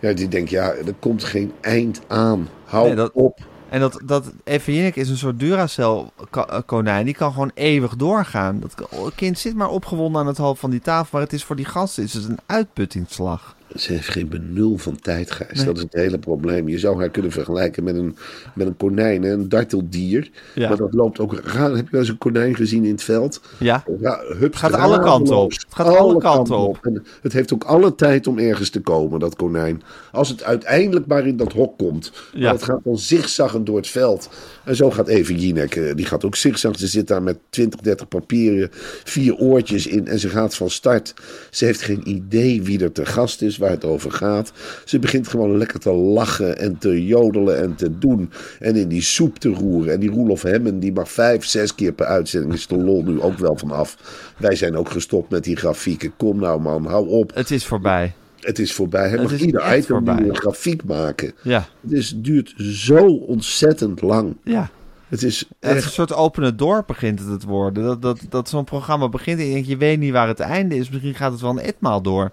ja, 0.00 0.12
die 0.12 0.28
denkt, 0.28 0.50
ja, 0.50 0.72
er 0.72 0.94
komt 0.98 1.24
geen 1.24 1.52
eind 1.60 2.00
aan. 2.06 2.48
Hou 2.64 2.86
Nee, 2.86 2.96
dat- 2.96 3.12
op. 3.12 3.38
En 3.74 3.80
dat, 3.80 4.00
dat 4.04 4.32
Eva 4.44 4.72
Jinek 4.72 4.96
is 4.96 5.08
een 5.08 5.16
soort 5.16 5.38
Duracell-konijn. 5.38 7.04
Die 7.04 7.14
kan 7.14 7.32
gewoon 7.32 7.50
eeuwig 7.54 7.96
doorgaan. 7.96 8.60
Dat 8.60 8.88
kind 9.14 9.38
zit 9.38 9.54
maar 9.54 9.68
opgewonden 9.68 10.20
aan 10.20 10.26
het 10.26 10.36
hoofd 10.36 10.60
van 10.60 10.70
die 10.70 10.80
tafel. 10.80 11.08
Maar 11.12 11.22
het 11.22 11.32
is 11.32 11.44
voor 11.44 11.56
die 11.56 11.64
gasten 11.64 12.02
is 12.02 12.14
het 12.14 12.24
een 12.24 12.38
uitputtingsslag. 12.46 13.56
Ze 13.74 13.92
heeft 13.92 14.08
geen 14.08 14.28
benul 14.28 14.76
van 14.76 14.96
tijd, 15.00 15.30
Gijs. 15.30 15.56
Nee. 15.56 15.64
Dat 15.64 15.76
is 15.76 15.82
het 15.82 15.92
hele 15.92 16.18
probleem. 16.18 16.68
Je 16.68 16.78
zou 16.78 16.98
haar 16.98 17.10
kunnen 17.10 17.30
vergelijken 17.30 17.84
met 17.84 17.96
een, 17.96 18.16
met 18.54 18.66
een 18.66 18.76
konijn, 18.76 19.22
hè, 19.22 19.32
een 19.32 19.48
darteldier. 19.48 20.30
Ja. 20.54 20.68
Maar 20.68 20.76
dat 20.76 20.94
loopt 20.94 21.18
ook 21.18 21.34
raar. 21.34 21.70
Heb 21.70 21.84
je 21.84 21.90
wel 21.90 22.00
eens 22.00 22.10
een 22.10 22.18
konijn 22.18 22.56
gezien 22.56 22.84
in 22.84 22.90
het 22.90 23.02
veld? 23.02 23.40
Ja. 23.58 23.84
Ja, 24.00 24.20
hups, 24.38 24.58
Gaat 24.58 24.72
alle 24.72 25.00
kanten 25.00 25.36
op. 25.36 25.50
Het 25.50 25.66
gaat 25.68 25.96
alle 25.96 26.18
kanten 26.18 26.56
op. 26.56 26.78
En 26.82 27.04
het 27.22 27.32
heeft 27.32 27.52
ook 27.52 27.64
alle 27.64 27.94
tijd 27.94 28.26
om 28.26 28.38
ergens 28.38 28.70
te 28.70 28.80
komen, 28.80 29.20
dat 29.20 29.36
konijn. 29.36 29.82
Als 30.12 30.28
het 30.28 30.42
uiteindelijk 30.42 31.06
maar 31.06 31.26
in 31.26 31.36
dat 31.36 31.52
hok 31.52 31.78
komt. 31.78 32.12
Ja. 32.32 32.40
Maar 32.40 32.52
het 32.52 32.62
gaat 32.62 32.84
dan 32.84 32.98
zigzaggend 32.98 33.66
door 33.66 33.76
het 33.76 33.88
veld. 33.88 34.28
En 34.64 34.76
zo 34.76 34.90
gaat 34.90 35.08
Even 35.08 35.38
Jinek, 35.38 35.76
eh, 35.76 35.94
die 35.94 36.06
gaat 36.06 36.24
ook 36.24 36.36
zigzag. 36.36 36.78
Ze 36.78 36.86
zit 36.86 37.06
daar 37.08 37.22
met 37.22 37.38
20, 37.50 37.80
30 37.80 38.08
papieren, 38.08 38.68
vier 39.04 39.36
oortjes 39.36 39.86
in 39.86 40.06
en 40.06 40.18
ze 40.18 40.28
gaat 40.28 40.54
van 40.54 40.70
start. 40.70 41.14
Ze 41.50 41.64
heeft 41.64 41.82
geen 41.82 42.08
idee 42.08 42.62
wie 42.62 42.82
er 42.82 42.92
te 42.92 43.06
gast 43.06 43.42
is, 43.42 43.53
waar 43.56 43.70
het 43.70 43.84
over 43.84 44.10
gaat. 44.10 44.52
Ze 44.84 44.98
begint 44.98 45.28
gewoon 45.28 45.56
lekker 45.58 45.78
te 45.80 45.92
lachen 45.92 46.58
en 46.58 46.78
te 46.78 47.06
jodelen 47.06 47.58
en 47.62 47.74
te 47.74 47.98
doen. 47.98 48.30
En 48.60 48.76
in 48.76 48.88
die 48.88 49.02
soep 49.02 49.38
te 49.38 49.48
roeren. 49.48 49.92
En 49.92 50.00
die 50.00 50.10
Roelof 50.10 50.42
Hemmen, 50.42 50.78
die 50.80 50.92
mag 50.92 51.10
vijf, 51.10 51.44
zes 51.44 51.74
keer 51.74 51.92
per 51.92 52.06
uitzending. 52.06 52.52
Is 52.52 52.66
de 52.66 52.76
lol 52.76 53.02
nu 53.02 53.20
ook 53.20 53.38
wel 53.38 53.56
vanaf. 53.56 53.96
Wij 54.38 54.54
zijn 54.56 54.76
ook 54.76 54.90
gestopt 54.90 55.30
met 55.30 55.44
die 55.44 55.56
grafieken. 55.56 56.12
Kom 56.16 56.38
nou 56.40 56.60
man, 56.60 56.86
hou 56.86 57.08
op. 57.08 57.34
Het 57.34 57.50
is 57.50 57.64
voorbij. 57.64 58.12
Het 58.40 58.58
is 58.58 58.72
voorbij. 58.72 59.08
Hij 59.08 59.18
Het 59.18 59.30
mag 59.30 59.40
ieder 59.40 59.76
item 59.76 59.82
voorbij. 59.84 60.18
een 60.28 60.36
grafiek 60.36 60.84
maken. 60.84 61.32
Ja. 61.42 61.68
Het 61.80 61.92
is, 61.92 62.14
duurt 62.16 62.54
zo 62.58 63.06
ontzettend 63.06 64.02
lang. 64.02 64.36
Ja. 64.44 64.70
Het 65.14 65.22
is 65.22 65.44
Het 65.60 65.84
een 65.84 65.90
soort 65.90 66.12
openen 66.14 66.56
door 66.56 66.84
begint 66.86 67.18
het 67.26 67.40
te 67.40 67.46
worden. 67.46 67.84
Dat, 67.84 68.02
dat, 68.02 68.20
dat 68.28 68.48
zo'n 68.48 68.64
programma 68.64 69.08
begint 69.08 69.38
en 69.40 69.46
je 69.46 69.52
denkt, 69.52 69.68
je 69.68 69.76
weet 69.76 69.98
niet 69.98 70.12
waar 70.12 70.28
het 70.28 70.40
einde 70.40 70.76
is. 70.76 70.90
Misschien 70.90 71.14
gaat 71.14 71.32
het 71.32 71.40
wel 71.40 71.50
een 71.50 71.58
etmaal 71.58 72.02
door. 72.02 72.30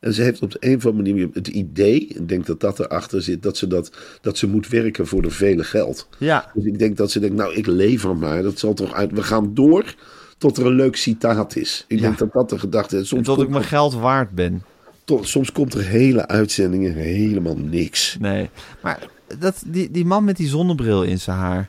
En 0.00 0.14
ze 0.14 0.22
heeft 0.22 0.42
op 0.42 0.50
de 0.50 0.56
een 0.60 0.76
of 0.76 0.86
andere 0.86 1.08
manier 1.12 1.28
het 1.32 1.48
idee, 1.48 2.06
ik 2.06 2.28
denk 2.28 2.46
dat 2.46 2.60
dat 2.60 2.78
erachter 2.80 3.22
zit, 3.22 3.42
dat 3.42 3.56
ze, 3.56 3.66
dat, 3.66 3.90
dat 4.20 4.38
ze 4.38 4.48
moet 4.48 4.68
werken 4.68 5.06
voor 5.06 5.22
de 5.22 5.30
vele 5.30 5.64
geld. 5.64 6.08
Ja. 6.18 6.50
Dus 6.54 6.64
ik 6.64 6.78
denk 6.78 6.96
dat 6.96 7.10
ze 7.10 7.20
denkt, 7.20 7.36
nou 7.36 7.54
ik 7.54 7.66
lever 7.66 8.16
maar, 8.16 8.42
dat 8.42 8.58
zal 8.58 8.74
toch 8.74 8.92
uit, 8.92 9.12
we 9.12 9.22
gaan 9.22 9.54
door 9.54 9.94
tot 10.38 10.56
er 10.56 10.66
een 10.66 10.74
leuk 10.74 10.96
citaat 10.96 11.56
is. 11.56 11.84
Ik 11.88 11.96
Ja. 11.98 12.02
denk 12.02 12.18
dat 12.18 12.32
dat 12.32 12.48
de 12.50 12.58
gedachte 12.58 12.94
is. 12.96 13.00
En 13.00 13.06
Soms, 13.06 13.26
tot 13.26 13.40
ik 13.40 13.48
mijn 13.48 13.64
geld 13.64 13.94
waard 13.94 14.30
ben. 14.30 14.62
tot- 15.04 15.28
soms 15.28 15.52
komt 15.52 15.74
er 15.74 15.84
hele 15.84 16.26
uitzendingen 16.28 16.92
helemaal 16.94 17.56
niks. 17.56 18.16
Nee. 18.20 18.50
Maar 18.82 18.98
dat, 19.38 19.62
die, 19.66 19.90
die 19.90 20.04
man 20.04 20.24
met 20.24 20.36
die 20.36 20.48
zonnebril 20.48 21.02
in 21.02 21.18
zijn 21.20 21.36
haar. 21.36 21.68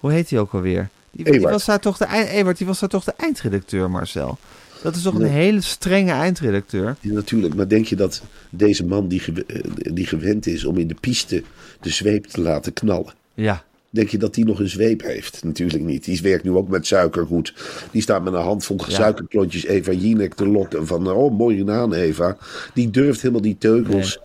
Hoe 0.00 0.12
heet 0.12 0.30
hij 0.30 0.38
ook 0.38 0.52
alweer? 0.52 0.88
Die, 1.10 1.30
die 1.30 1.40
was 1.40 1.64
daar 1.64 1.80
toch 1.80 1.96
de, 1.96 2.06
Ewart, 2.32 2.58
die 2.58 2.66
was 2.66 2.78
daar 2.80 2.88
toch 2.88 3.04
de 3.04 3.14
eindredacteur, 3.16 3.90
Marcel? 3.90 4.38
Dat 4.82 4.96
is 4.96 5.02
toch 5.02 5.14
een 5.14 5.20
Nee. 5.20 5.30
hele 5.30 5.60
strenge 5.60 6.12
eindredacteur? 6.12 6.96
Ja, 7.00 7.12
natuurlijk, 7.12 7.54
maar 7.54 7.68
denk 7.68 7.86
je 7.86 7.96
dat 7.96 8.22
deze 8.50 8.86
man 8.86 9.08
die, 9.08 9.22
eh, 9.46 9.60
die 9.72 10.06
gewend 10.06 10.46
is 10.46 10.64
om 10.64 10.78
in 10.78 10.88
de 10.88 10.96
piste 11.00 11.42
de 11.80 11.90
zweep 11.90 12.26
te 12.26 12.40
laten 12.40 12.72
knallen, 12.72 13.12
Ja. 13.34 13.62
Denk 13.92 14.08
je 14.08 14.18
dat 14.18 14.34
die 14.34 14.44
nog 14.44 14.58
een 14.60 14.68
zweep 14.68 15.02
heeft? 15.02 15.44
Natuurlijk 15.44 15.82
niet. 15.84 16.04
Die 16.04 16.20
werkt 16.22 16.44
nu 16.44 16.50
ook 16.50 16.68
met 16.68 16.86
suikergoed. 16.86 17.54
Die 17.90 18.02
staat 18.02 18.22
met 18.22 18.32
een 18.32 18.40
handvol 18.42 18.76
Ja. 18.86 18.94
suikerklontjes 18.94 19.64
Eva 19.64 19.92
Jinek 19.92 20.34
te 20.34 20.46
lokken. 20.48 20.86
Van, 20.86 21.10
oh, 21.10 21.38
mooi 21.38 21.58
gedaan 21.58 21.92
Eva. 21.92 22.36
Die 22.74 22.90
durft 22.90 23.20
helemaal 23.20 23.42
die 23.42 23.56
teugels 23.58 24.18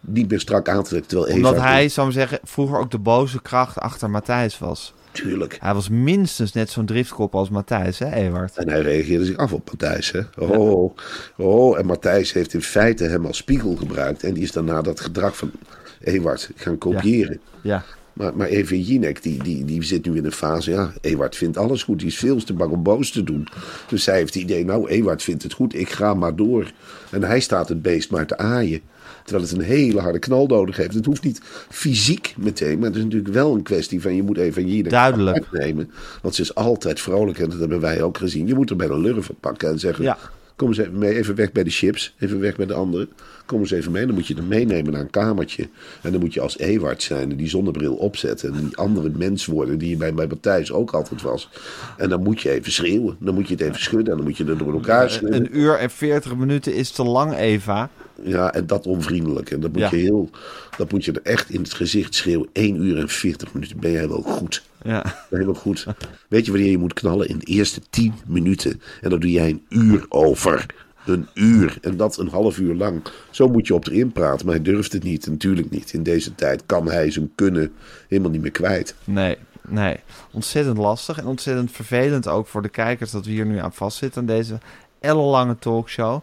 niet 0.00 0.28
meer 0.30 0.40
strak 0.40 0.68
aan 0.68 0.82
te 0.82 0.88
trekken. 0.88 1.08
Terwijl 1.08 1.34
Omdat 1.34 1.54
Eva... 1.54 1.62
hij, 1.66 1.88
zou 1.88 2.06
ik 2.08 2.12
zeggen, 2.12 2.38
vroeger 2.44 2.78
ook 2.78 2.90
de 2.90 2.98
boze 2.98 3.42
kracht 3.42 3.78
achter 3.78 4.10
Matthijs 4.10 4.58
was. 4.58 4.92
Tuurlijk. 5.12 5.56
Hij 5.60 5.74
was 5.74 5.88
minstens 5.88 6.52
net 6.52 6.70
zo'n 6.70 6.86
driftkop 6.86 7.34
als 7.34 7.48
Matthijs, 7.48 7.98
hè, 7.98 8.12
Ewart? 8.12 8.56
En 8.56 8.68
hij 8.68 8.80
reageerde 8.80 9.24
zich 9.24 9.36
af 9.36 9.52
op 9.52 9.70
Matthijs. 9.70 10.10
Hè? 10.10 10.20
Oh, 10.38 10.96
oh, 11.36 11.78
en 11.78 11.86
Matthijs 11.86 12.32
heeft 12.32 12.54
in 12.54 12.62
feite 12.62 13.04
hem 13.04 13.26
als 13.26 13.36
spiegel 13.36 13.76
gebruikt. 13.76 14.22
En 14.22 14.34
die 14.34 14.42
is 14.42 14.52
daarna 14.52 14.82
dat 14.82 15.00
gedrag 15.00 15.36
van 15.36 15.50
Ewart 16.00 16.50
gaan 16.56 16.78
kopiëren. 16.78 17.40
Ja. 17.62 17.84
Maar, 18.12 18.36
maar 18.36 18.52
Jinek, 18.62 19.22
die, 19.22 19.42
die, 19.42 19.64
die 19.64 19.82
zit 19.82 20.06
nu 20.06 20.16
in 20.16 20.24
een 20.24 20.32
fase. 20.32 20.70
Ja, 20.70 20.92
Ewart 21.00 21.36
vindt 21.36 21.56
alles 21.56 21.82
goed. 21.82 21.98
Die 21.98 22.08
is 22.08 22.18
veel 22.18 22.44
te 22.44 22.52
bang 22.52 22.72
om 22.72 22.82
boos 22.82 23.10
te 23.10 23.24
doen. 23.24 23.48
Dus 23.88 24.04
zij 24.04 24.16
heeft 24.16 24.34
het 24.34 24.42
idee, 24.42 24.64
nou, 24.64 24.88
Ewart 24.88 25.22
vindt 25.22 25.42
het 25.42 25.52
goed. 25.52 25.74
Ik 25.74 25.90
ga 25.90 26.14
maar 26.14 26.36
door. 26.36 26.72
En 27.10 27.22
hij 27.22 27.40
staat 27.40 27.68
het 27.68 27.82
beest 27.82 28.10
maar 28.10 28.26
te 28.26 28.36
aaien. 28.36 28.80
Terwijl 29.24 29.48
het 29.48 29.58
een 29.58 29.64
hele 29.64 30.00
harde 30.00 30.18
knal 30.18 30.46
nodig 30.46 30.76
heeft. 30.76 30.94
Het 30.94 31.06
hoeft 31.06 31.22
niet 31.22 31.40
fysiek 31.68 32.34
meteen. 32.38 32.78
Maar 32.78 32.88
het 32.88 32.96
is 32.96 33.02
natuurlijk 33.02 33.34
wel 33.34 33.54
een 33.54 33.62
kwestie 33.62 34.00
van 34.00 34.14
je 34.14 34.22
moet 34.22 34.38
Eva 34.38 34.60
Jinek 34.60 34.90
Duidelijk. 34.90 35.46
nemen. 35.50 35.90
Want 36.22 36.34
ze 36.34 36.42
is 36.42 36.54
altijd 36.54 37.00
vrolijk. 37.00 37.38
En 37.38 37.50
dat 37.50 37.58
hebben 37.58 37.80
wij 37.80 38.02
ook 38.02 38.18
gezien. 38.18 38.46
Je 38.46 38.54
moet 38.54 38.70
er 38.70 38.76
bij 38.76 38.86
de 38.86 38.98
lurven 38.98 39.34
pakken 39.40 39.68
en 39.68 39.78
zeggen... 39.78 40.04
Ja. 40.04 40.18
Kom 40.56 40.68
eens 40.68 40.78
even 40.78 40.98
mee, 40.98 41.14
even 41.14 41.34
weg 41.34 41.52
bij 41.52 41.64
de 41.64 41.70
chips, 41.70 42.14
even 42.18 42.40
weg 42.40 42.56
bij 42.56 42.66
de 42.66 42.74
anderen. 42.74 43.08
Kom 43.46 43.60
eens 43.60 43.70
even 43.70 43.92
mee, 43.92 44.06
dan 44.06 44.14
moet 44.14 44.26
je 44.26 44.34
er 44.34 44.44
meenemen 44.44 44.92
naar 44.92 45.00
een 45.00 45.10
kamertje. 45.10 45.68
En 46.02 46.12
dan 46.12 46.20
moet 46.20 46.34
je 46.34 46.40
als 46.40 46.58
Ewart 46.58 47.02
zijn 47.02 47.30
en 47.30 47.36
die 47.36 47.48
zonnebril 47.48 47.94
opzetten. 47.94 48.54
En 48.54 48.60
die 48.60 48.76
andere 48.76 49.10
mens 49.16 49.46
worden 49.46 49.78
die 49.78 49.88
je 49.88 49.96
bij, 49.96 50.14
bij 50.14 50.26
Matthijs 50.26 50.72
ook 50.72 50.92
altijd 50.92 51.22
was. 51.22 51.48
En 51.96 52.08
dan 52.08 52.22
moet 52.22 52.40
je 52.40 52.50
even 52.50 52.72
schreeuwen, 52.72 53.16
dan 53.18 53.34
moet 53.34 53.48
je 53.48 53.54
het 53.54 53.62
even 53.62 53.80
schudden 53.80 54.10
en 54.10 54.16
dan 54.16 54.26
moet 54.26 54.36
je 54.36 54.44
er 54.44 54.58
door 54.58 54.72
elkaar 54.72 55.10
schudden. 55.10 55.40
Een 55.40 55.58
uur 55.58 55.74
en 55.74 55.90
veertig 55.90 56.36
minuten 56.36 56.74
is 56.74 56.90
te 56.90 57.04
lang, 57.04 57.36
Eva. 57.36 57.90
Ja, 58.22 58.52
en 58.54 58.66
dat 58.66 58.86
onvriendelijk. 58.86 59.50
En 59.50 59.60
dat 59.60 59.72
moet, 59.72 59.80
Ja. 59.80 59.88
je 59.90 59.96
heel, 59.96 60.30
dat 60.76 60.92
moet 60.92 61.04
je 61.04 61.12
er 61.12 61.22
echt 61.22 61.50
in 61.50 61.60
het 61.62 61.74
gezicht 61.74 62.14
schreeuwen. 62.14 62.48
1 62.52 62.82
uur 62.82 62.98
en 62.98 63.08
40 63.08 63.52
minuten 63.54 63.80
ben 63.80 63.90
jij 63.90 64.08
wel 64.08 64.22
goed. 64.22 64.62
Ja. 64.82 65.24
Helemaal 65.30 65.54
goed. 65.54 65.86
Weet 66.28 66.44
je 66.44 66.52
wanneer 66.52 66.70
je 66.70 66.78
moet 66.78 66.92
knallen? 66.94 67.28
In 67.28 67.38
de 67.38 67.44
eerste 67.46 67.80
10 67.90 68.14
minuten. 68.26 68.80
En 69.00 69.10
dan 69.10 69.20
doe 69.20 69.30
jij 69.30 69.48
een 69.48 69.64
uur 69.68 70.06
over. 70.08 70.66
Een 71.06 71.28
uur. 71.34 71.78
En 71.80 71.96
dat 71.96 72.18
een 72.18 72.28
half 72.28 72.58
uur 72.58 72.74
lang. 72.74 73.02
Zo 73.30 73.48
moet 73.48 73.66
je 73.66 73.74
op 73.74 73.86
erin 73.86 74.12
praten. 74.12 74.46
Maar 74.46 74.54
hij 74.54 74.64
durft 74.64 74.92
het 74.92 75.02
niet. 75.02 75.26
Natuurlijk 75.26 75.70
niet. 75.70 75.92
In 75.92 76.02
deze 76.02 76.34
tijd 76.34 76.62
kan 76.66 76.90
hij 76.90 77.10
zijn 77.10 77.32
kunnen 77.34 77.72
helemaal 78.08 78.30
niet 78.30 78.40
meer 78.42 78.50
kwijt. 78.50 78.94
Nee, 79.04 79.36
nee. 79.68 79.96
Ontzettend 80.32 80.78
lastig 80.78 81.18
en 81.18 81.26
ontzettend 81.26 81.70
vervelend 81.72 82.28
ook 82.28 82.46
voor 82.46 82.62
de 82.62 82.68
kijkers 82.68 83.10
dat 83.10 83.24
we 83.24 83.30
hier 83.30 83.46
nu 83.46 83.58
aan 83.58 83.72
vastzitten 83.72 84.20
aan 84.20 84.26
deze 84.26 84.58
ellenlange 85.00 85.56
talkshow. 85.58 86.20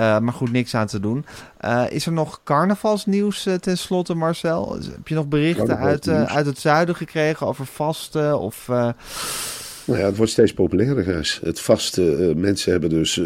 Eh, 0.00 0.18
maar 0.18 0.32
goed, 0.32 0.52
niks 0.52 0.74
aan 0.74 0.86
te 0.86 1.00
doen. 1.00 1.24
Eh, 1.58 1.84
is 1.90 2.06
er 2.06 2.12
nog 2.12 2.40
carnavalsnieuws 2.44 3.46
uh, 3.46 3.54
ten 3.54 3.78
slotte, 3.78 4.14
Marcel? 4.14 4.78
Heb 4.90 5.08
je 5.08 5.14
nog 5.14 5.28
berichten 5.28 5.78
uit, 5.78 6.08
uit 6.08 6.46
het 6.46 6.58
zuiden 6.58 6.94
gekregen 6.94 7.46
over 7.46 7.66
vasten? 7.66 8.38
Of. 8.38 8.68
Nou 8.68 9.98
ja, 9.98 10.06
het 10.06 10.16
wordt 10.16 10.32
steeds 10.32 10.52
populairder, 10.52 11.04
Gijs. 11.04 11.40
Het 11.42 11.60
vaste, 11.60 12.16
uh, 12.16 12.34
mensen 12.34 12.72
hebben 12.72 12.90
dus 12.90 13.20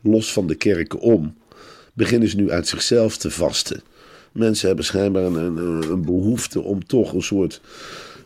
los 0.00 0.32
van 0.32 0.46
de 0.46 0.54
kerken 0.54 0.98
om, 0.98 1.34
beginnen 1.92 2.28
ze 2.28 2.36
nu 2.36 2.50
uit 2.50 2.68
zichzelf 2.68 3.16
te 3.16 3.30
vasten. 3.30 3.82
Mensen 4.32 4.66
hebben 4.66 4.84
schijnbaar 4.84 5.22
een, 5.22 5.36
een, 5.36 5.90
een 5.90 6.04
behoefte 6.04 6.62
om 6.62 6.86
toch 6.86 7.12
een 7.12 7.22
soort 7.22 7.60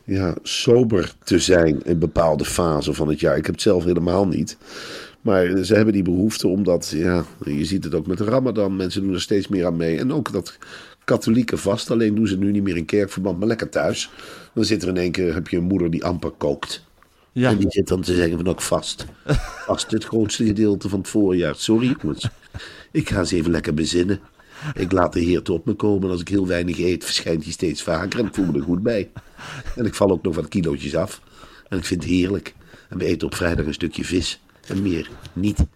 ja, 0.04 0.34
sober 0.42 1.14
te 1.24 1.38
zijn 1.38 1.82
in 1.84 1.98
bepaalde 1.98 2.44
fasen 2.44 2.94
van 2.94 3.08
het 3.08 3.20
jaar. 3.20 3.36
Ik 3.36 3.46
heb 3.46 3.54
het 3.54 3.62
zelf 3.62 3.84
helemaal 3.84 4.26
niet. 4.26 4.56
Maar 5.20 5.64
ze 5.64 5.74
hebben 5.74 5.92
die 5.94 6.02
behoefte 6.02 6.48
omdat, 6.48 6.92
ja, 6.94 7.24
je 7.44 7.64
ziet 7.64 7.84
het 7.84 7.94
ook 7.94 8.06
met 8.06 8.18
de 8.18 8.24
Ramadan. 8.24 8.76
Mensen 8.76 9.02
doen 9.02 9.14
er 9.14 9.20
steeds 9.20 9.48
meer 9.48 9.66
aan 9.66 9.76
mee. 9.76 9.98
En 9.98 10.12
ook 10.12 10.32
dat 10.32 10.58
katholieke 11.04 11.56
vast. 11.56 11.90
Alleen 11.90 12.14
doen 12.14 12.26
ze 12.26 12.38
nu 12.38 12.50
niet 12.50 12.62
meer 12.62 12.76
in 12.76 12.84
kerkverband, 12.84 13.38
maar 13.38 13.48
lekker 13.48 13.68
thuis. 13.68 14.10
Dan 14.54 14.64
zit 14.64 14.82
er 14.82 14.88
in 14.88 14.96
één 14.96 15.12
keer, 15.12 15.34
heb 15.34 15.48
je 15.48 15.56
een 15.56 15.62
moeder 15.62 15.90
die 15.90 16.04
amper 16.04 16.30
kookt. 16.30 16.86
Ja. 17.32 17.50
En 17.50 17.56
die 17.56 17.70
zit 17.70 17.88
dan 17.88 18.00
te 18.00 18.14
zeggen 18.14 18.36
van 18.36 18.48
ook 18.48 18.62
vast. 18.62 19.06
Vast 19.66 19.90
het 19.90 20.04
grootste 20.04 20.44
gedeelte 20.44 20.88
van 20.88 20.98
het 20.98 21.08
voorjaar. 21.08 21.54
Sorry 21.54 21.96
jongens. 22.00 22.28
Ik 22.92 23.08
ga 23.08 23.18
eens 23.18 23.32
even 23.32 23.50
lekker 23.50 23.74
bezinnen. 23.74 24.20
Ik 24.74 24.92
laat 24.92 25.12
de 25.12 25.20
Heer 25.20 25.50
op 25.50 25.66
me 25.66 25.74
komen. 25.74 26.10
Als 26.10 26.20
ik 26.20 26.28
heel 26.28 26.46
weinig 26.46 26.78
eet, 26.78 27.04
verschijnt 27.04 27.42
hij 27.42 27.52
steeds 27.52 27.82
vaker. 27.82 28.20
En 28.20 28.26
ik 28.26 28.34
voel 28.34 28.46
me 28.46 28.58
er 28.58 28.64
goed 28.64 28.82
bij. 28.82 29.10
En 29.76 29.86
ik 29.86 29.94
val 29.94 30.10
ook 30.10 30.22
nog 30.22 30.34
wat 30.34 30.48
kilootjes 30.48 30.96
af. 30.96 31.22
En 31.68 31.78
ik 31.78 31.84
vind 31.84 32.02
het 32.02 32.12
heerlijk. 32.12 32.54
En 32.88 32.98
we 32.98 33.04
eten 33.04 33.26
op 33.26 33.34
vrijdag 33.34 33.66
een 33.66 33.74
stukje 33.74 34.04
vis. 34.04 34.40
En 34.68 34.82
meer 34.82 35.10
niet. 35.32 35.58
En 35.58 35.68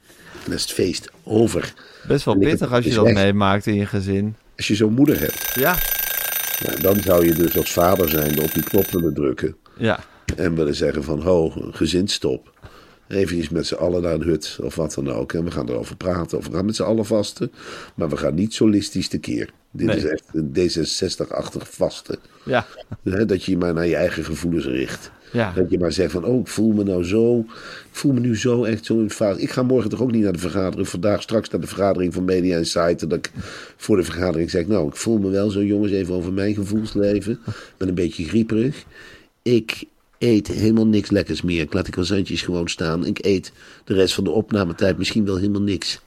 dan 0.44 0.54
is 0.54 0.62
het 0.62 0.72
feest 0.72 1.10
over. 1.24 1.74
Best 2.08 2.24
wel 2.24 2.38
pittig 2.38 2.72
als 2.72 2.84
je 2.84 2.94
dat 2.94 3.12
meemaakt 3.12 3.66
in 3.66 3.74
je 3.74 3.86
gezin. 3.86 4.36
Als 4.56 4.66
je 4.68 4.74
zo'n 4.74 4.92
moeder 4.92 5.20
hebt. 5.20 5.52
Ja. 5.54 5.76
Nou, 6.66 6.80
dan 6.80 7.00
zou 7.00 7.26
je 7.26 7.34
dus 7.34 7.56
als 7.56 7.72
vader 7.72 8.08
zijn 8.08 8.40
op 8.40 8.52
die 8.54 8.62
knop 8.62 8.86
willen 8.86 9.14
drukken. 9.14 9.56
Ja. 9.76 10.00
En 10.36 10.54
willen 10.54 10.74
zeggen 10.74 11.04
van, 11.04 11.20
ho, 11.22 11.52
gezinsstop. 11.70 12.50
Even 13.08 13.46
met 13.50 13.66
z'n 13.66 13.74
allen 13.74 14.02
naar 14.02 14.14
een 14.14 14.22
hut 14.22 14.58
of 14.62 14.74
wat 14.74 14.94
dan 14.94 15.12
ook. 15.12 15.32
En 15.32 15.44
we 15.44 15.50
gaan 15.50 15.68
erover 15.68 15.96
praten. 15.96 16.38
Of 16.38 16.46
we 16.46 16.52
gaan 16.54 16.64
met 16.64 16.76
z'n 16.76 16.82
allen 16.82 17.04
vasten. 17.04 17.52
Maar 17.94 18.08
we 18.08 18.16
gaan 18.16 18.34
niet 18.34 18.54
solistisch 18.54 19.08
tekeer. 19.08 19.50
Dit 19.70 19.86
Nee. 19.86 19.96
is 19.96 20.04
echt 20.04 20.24
een 20.32 20.52
D66-achtig 20.54 21.70
vasten. 21.70 22.18
Ja. 22.44 22.66
Dat 23.02 23.44
je 23.44 23.50
je 23.50 23.58
maar 23.58 23.74
naar 23.74 23.86
je 23.86 23.96
eigen 23.96 24.24
gevoelens 24.24 24.64
richt. 24.64 25.10
Ja. 25.32 25.52
Dat 25.52 25.70
je 25.70 25.78
maar 25.78 25.92
zegt 25.92 26.12
van, 26.12 26.24
oh, 26.24 26.40
ik 26.40 26.48
voel 26.48 26.72
me 26.72 26.84
nou 26.84 27.04
zo. 27.04 27.38
Ik 27.38 27.98
voel 27.98 28.12
me 28.12 28.20
nu 28.20 28.36
zo 28.36 28.64
echt 28.64 28.84
zo 28.84 28.98
in 28.98 29.10
vaat. 29.10 29.40
Ik 29.40 29.50
ga 29.50 29.62
morgen 29.62 29.90
toch 29.90 30.02
ook 30.02 30.12
niet 30.12 30.22
naar 30.22 30.32
de 30.32 30.38
vergadering. 30.38 30.88
Vandaag 30.88 31.22
straks 31.22 31.48
naar 31.48 31.60
de 31.60 31.66
vergadering 31.66 32.14
van 32.14 32.24
Media. 32.24 32.56
En 32.56 32.96
dat 32.96 33.12
ik 33.12 33.30
voor 33.76 33.96
de 33.96 34.02
vergadering 34.02 34.50
zeg, 34.50 34.66
nou, 34.66 34.88
ik 34.88 34.96
voel 34.96 35.18
me 35.18 35.30
wel 35.30 35.50
zo, 35.50 35.64
jongens, 35.64 35.92
even 35.92 36.14
over 36.14 36.32
mijn 36.32 36.54
gevoelsleven. 36.54 37.32
Ik 37.46 37.74
ben 37.76 37.88
een 37.88 37.94
beetje 37.94 38.24
grieperig. 38.24 38.84
Ik 39.42 39.84
eet 40.18 40.48
helemaal 40.48 40.86
niks 40.86 41.10
lekkers 41.10 41.42
meer. 41.42 41.60
Ik 41.60 41.72
laat 41.72 41.84
die 41.84 41.92
croissantjes 41.92 42.42
gewoon 42.42 42.68
staan. 42.68 43.06
Ik 43.06 43.24
eet 43.24 43.52
de 43.84 43.94
rest 43.94 44.14
van 44.14 44.24
de 44.24 44.30
opnametijd 44.30 44.98
misschien 44.98 45.24
wel 45.24 45.36
helemaal 45.36 45.62
niks. 45.62 46.00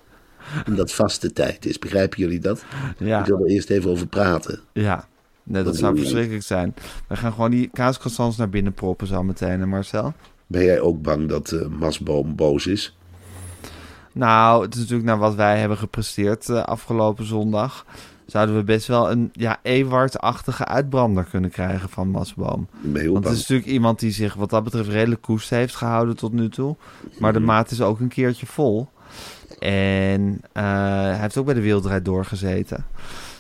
Omdat 0.68 0.92
vaste 0.92 1.34
tijd 1.34 1.66
is. 1.66 1.80
Begrijpen 1.80 2.20
jullie 2.20 2.40
dat? 2.40 2.66
Ja. 2.98 3.20
Ik 3.20 3.26
wil 3.26 3.40
er 3.40 3.46
eerst 3.46 3.70
even 3.70 3.90
over 3.90 4.08
praten. 4.08 4.60
Ja. 4.74 5.08
Nee, 5.48 5.64
dat 5.64 5.76
zou 5.78 5.98
verschrikkelijk 5.98 6.44
zijn. 6.44 6.74
We 7.08 7.16
gaan 7.16 7.32
gewoon 7.34 7.52
die 7.52 7.70
kaascroissants 7.74 8.38
naar 8.38 8.50
binnen 8.50 8.74
proppen 8.74 9.08
zo 9.08 9.24
meteen, 9.24 9.60
hè 9.60 9.66
Marcel? 9.66 10.14
Ben 10.48 10.64
jij 10.64 10.80
ook 10.80 11.02
bang 11.02 11.30
dat 11.30 11.52
eh, 11.52 11.68
Masboom 11.68 12.36
boos 12.36 12.68
is? 12.68 12.98
Nou, 14.12 14.64
het 14.64 14.74
is 14.74 14.80
natuurlijk 14.80 15.08
naar 15.08 15.18
wat 15.18 15.36
wij 15.36 15.60
hebben 15.60 15.78
gepresteerd 15.78 16.50
eh, 16.50 16.64
afgelopen 16.64 17.26
zondag. 17.26 17.86
Zouden 18.26 18.56
we 18.56 18.64
best 18.64 18.88
wel 18.88 19.12
een 19.12 19.30
ja, 19.34 19.60
Ewart-achtige 19.62 20.66
uitbrander 20.66 21.24
kunnen 21.24 21.50
krijgen 21.50 21.90
van 21.90 22.08
Masboom. 22.10 22.68
Want 22.82 23.24
het 23.24 23.34
is 23.34 23.40
natuurlijk 23.40 23.68
iemand 23.68 24.00
die 24.00 24.12
zich 24.12 24.34
wat 24.34 24.50
dat 24.50 24.64
betreft 24.64 24.90
redelijk 24.90 25.22
koest 25.22 25.50
heeft 25.50 25.76
gehouden 25.76 26.16
tot 26.16 26.32
nu 26.34 26.50
toe. 26.50 26.76
Maar 27.20 27.32
Mhm. 27.32 27.40
de 27.40 27.46
maat 27.46 27.72
is 27.72 27.82
ook 27.82 28.00
een 28.00 28.08
keertje 28.08 28.46
vol. 28.46 28.88
En 29.60 30.42
eh, 30.52 30.64
hij 31.02 31.20
heeft 31.20 31.38
ook 31.38 31.46
bij 31.46 31.54
de 31.54 31.62
Wereldrijd 31.62 32.06
doorgezeten. 32.06 32.86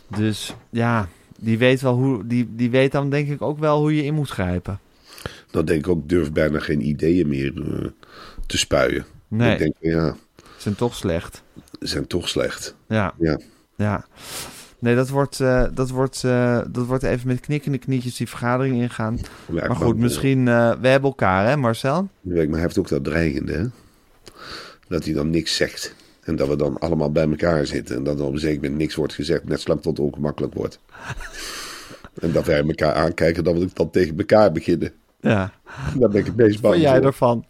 Dus 0.07 0.55
ja, 0.69 1.07
die 1.39 1.57
weet, 1.57 1.81
wel 1.81 1.93
hoe, 1.95 2.27
die, 2.27 2.47
die 2.55 2.69
weet 2.69 2.91
dan 2.91 3.09
denk 3.09 3.29
ik 3.29 3.41
ook 3.41 3.59
wel 3.59 3.79
hoe 3.79 3.95
je 3.95 4.03
in 4.03 4.13
moet 4.13 4.29
grijpen. 4.29 4.79
Dan 5.51 5.65
denk 5.65 5.79
ik 5.79 5.87
ook, 5.91 6.09
durf 6.09 6.31
bijna 6.31 6.59
geen 6.59 6.87
ideeën 6.87 7.27
meer 7.27 7.53
eh, 7.55 7.87
te 8.45 8.57
spuien. 8.57 9.05
Nee, 9.27 9.51
Ik 9.51 9.57
denk, 9.57 9.75
ja, 9.79 10.15
ze 10.35 10.43
zijn 10.57 10.75
toch 10.75 10.95
slecht. 10.95 11.43
ze 11.79 11.87
zijn 11.87 12.07
toch 12.07 12.29
slecht. 12.29 12.75
Ja, 12.87 13.13
Ja. 13.19 13.39
ja. 13.75 14.05
Nee, 14.79 14.95
dat 14.95 15.09
wordt, 15.09 15.39
eh, 15.39 15.65
dat, 15.73 15.89
wordt, 15.89 16.23
eh, 16.23 16.61
dat 16.67 16.85
wordt 16.85 17.03
even 17.03 17.27
met 17.27 17.39
knikkende 17.39 17.77
knietjes 17.77 18.15
die 18.15 18.29
vergadering 18.29 18.75
ingaan. 18.81 19.19
Ja, 19.51 19.67
Maar 19.67 19.75
goed, 19.75 19.97
misschien... 19.97 20.45
we 20.45 20.87
hebben 20.87 21.09
elkaar, 21.09 21.47
hè 21.47 21.57
Marcel? 21.57 22.09
Maar 22.21 22.35
hij 22.47 22.59
heeft 22.59 22.77
ook 22.77 22.87
dat 22.87 23.03
dreigende, 23.03 23.53
hè? 23.53 23.65
Dat 24.87 25.05
hij 25.05 25.13
dan 25.13 25.29
niks 25.29 25.55
zegt. 25.55 25.95
En 26.25 26.35
dat 26.35 26.47
we 26.47 26.55
dan 26.55 26.79
allemaal 26.79 27.11
bij 27.11 27.29
elkaar 27.29 27.65
zitten. 27.65 27.95
En 27.95 28.03
dat 28.03 28.19
er 28.19 28.25
op 28.25 28.33
een 28.33 28.39
zeker 28.39 28.61
moment 28.61 28.77
niks 28.79 28.95
wordt 28.95 29.13
gezegd. 29.13 29.43
Net 29.47 29.61
zolang 29.61 29.81
tot 29.81 29.97
het 29.97 30.05
ongemakkelijk 30.05 30.53
wordt. 30.53 30.79
en 32.21 32.31
dat 32.31 32.45
wij 32.45 32.63
elkaar 32.63 32.93
aankijken. 32.93 33.43
Dat 33.43 33.57
we 33.57 33.67
dan 33.73 33.89
tegen 33.89 34.17
elkaar 34.17 34.51
beginnen. 34.51 34.91
Ja. 35.19 35.51
Daar 35.95 36.09
ben 36.09 36.19
ik 36.19 36.25
het 36.25 36.35
meest 36.35 36.61
bang 36.61 36.73
Wat 36.73 36.83
jij 36.83 37.01
ervan? 37.01 37.45